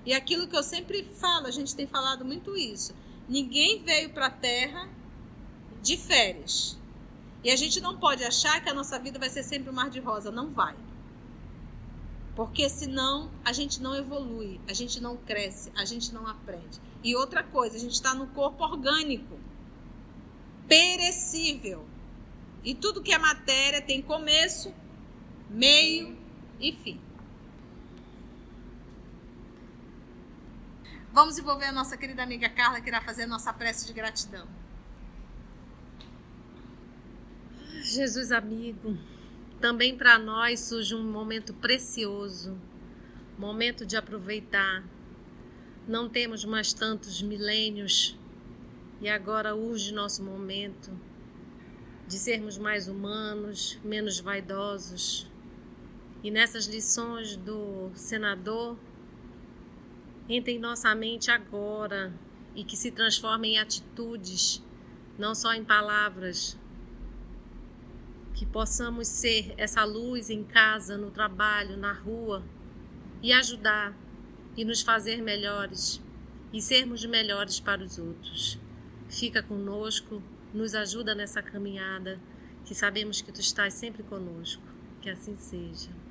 E 0.06 0.14
aquilo 0.14 0.48
que 0.48 0.56
eu 0.56 0.64
sempre 0.64 1.04
falo, 1.16 1.48
a 1.48 1.52
gente 1.52 1.76
tem 1.76 1.88
falado 1.88 2.26
muito 2.26 2.58
isso. 2.58 2.94
Ninguém 3.28 3.84
veio 3.84 4.10
para 4.10 4.26
a 4.26 4.30
Terra 4.30 4.90
de 5.82 5.96
férias. 5.96 6.78
E 7.44 7.50
a 7.50 7.56
gente 7.56 7.80
não 7.80 7.98
pode 7.98 8.24
achar 8.24 8.62
que 8.62 8.70
a 8.70 8.74
nossa 8.74 9.00
vida 9.00 9.18
vai 9.18 9.30
ser 9.30 9.44
sempre 9.44 9.70
um 9.70 9.74
mar 9.74 9.90
de 9.90 10.00
rosa. 10.00 10.30
Não 10.30 10.50
vai. 10.52 10.76
Porque 12.36 12.68
senão 12.68 13.30
a 13.46 13.54
gente 13.54 13.82
não 13.82 13.96
evolui, 13.96 14.60
a 14.68 14.74
gente 14.74 15.00
não 15.00 15.16
cresce, 15.16 15.72
a 15.76 15.86
gente 15.86 16.14
não 16.14 16.28
aprende. 16.28 16.80
E 17.04 17.16
outra 17.16 17.44
coisa, 17.44 17.76
a 17.78 17.80
gente 17.80 17.94
está 17.94 18.16
no 18.16 18.28
corpo 18.28 18.64
orgânico, 18.64 19.40
perecível. 20.68 21.86
E 22.64 22.74
tudo 22.74 23.04
que 23.04 23.14
é 23.14 23.18
matéria 23.18 23.82
tem 23.82 24.02
começo, 24.02 24.74
meio 25.50 26.18
e 26.60 26.72
fim. 26.72 27.00
Vamos 31.12 31.38
envolver 31.38 31.66
a 31.66 31.72
nossa 31.72 31.96
querida 31.96 32.24
amiga 32.24 32.50
Carla, 32.50 32.82
que 32.82 32.90
irá 32.90 33.00
fazer 33.00 33.24
a 33.24 33.28
nossa 33.28 33.54
prece 33.54 33.86
de 33.86 33.94
gratidão. 33.94 34.48
Jesus 37.84 38.32
amigo, 38.32 38.98
também 39.64 39.96
para 39.96 40.20
nós 40.20 40.60
surge 40.60 40.94
um 40.94 41.02
momento 41.02 41.54
precioso, 41.54 42.60
momento 43.38 43.86
de 43.86 43.96
aproveitar. 43.96 44.84
Não 45.88 46.10
temos 46.10 46.44
mais 46.44 46.74
tantos 46.74 47.22
milênios 47.22 48.20
e 49.00 49.08
agora 49.08 49.56
urge 49.56 49.94
nosso 49.94 50.22
momento 50.22 50.92
de 52.06 52.18
sermos 52.18 52.58
mais 52.58 52.90
humanos, 52.90 53.80
menos 53.86 54.20
vaidosos. 54.20 55.32
E 56.22 56.30
nessas 56.30 56.66
lições 56.66 57.38
do 57.38 57.90
senador, 57.96 58.78
entre 60.28 60.52
em 60.52 60.60
nossa 60.60 60.94
mente 60.94 61.32
agora 61.32 62.14
e 62.54 62.66
que 62.66 62.76
se 62.76 62.92
transforme 62.92 63.54
em 63.54 63.60
atitudes, 63.60 64.62
não 65.18 65.34
só 65.34 65.54
em 65.54 65.64
palavras. 65.64 66.60
Que 68.34 68.46
possamos 68.46 69.08
ser 69.08 69.54
essa 69.58 69.84
luz 69.84 70.30
em 70.30 70.44
casa, 70.44 70.98
no 70.98 71.12
trabalho, 71.12 71.78
na 71.78 71.94
rua 71.94 72.44
e 73.22 73.32
ajudar 73.32 73.96
e 74.56 74.66
nos 74.66 74.82
fazer 74.82 75.22
melhores 75.22 76.02
e 76.52 76.62
sermos 76.62 77.04
melhores 77.06 77.60
para 77.60 77.84
os 77.84 77.98
outros. 77.98 78.60
Fica 79.10 79.42
conosco, 79.42 80.22
nos 80.54 80.76
ajuda 80.76 81.16
nessa 81.16 81.42
caminhada, 81.42 82.20
que 82.66 82.76
sabemos 82.76 83.22
que 83.22 83.32
tu 83.32 83.42
estás 83.42 83.74
sempre 83.74 84.04
conosco. 84.04 84.64
Que 85.02 85.10
assim 85.10 85.36
seja. 85.36 86.03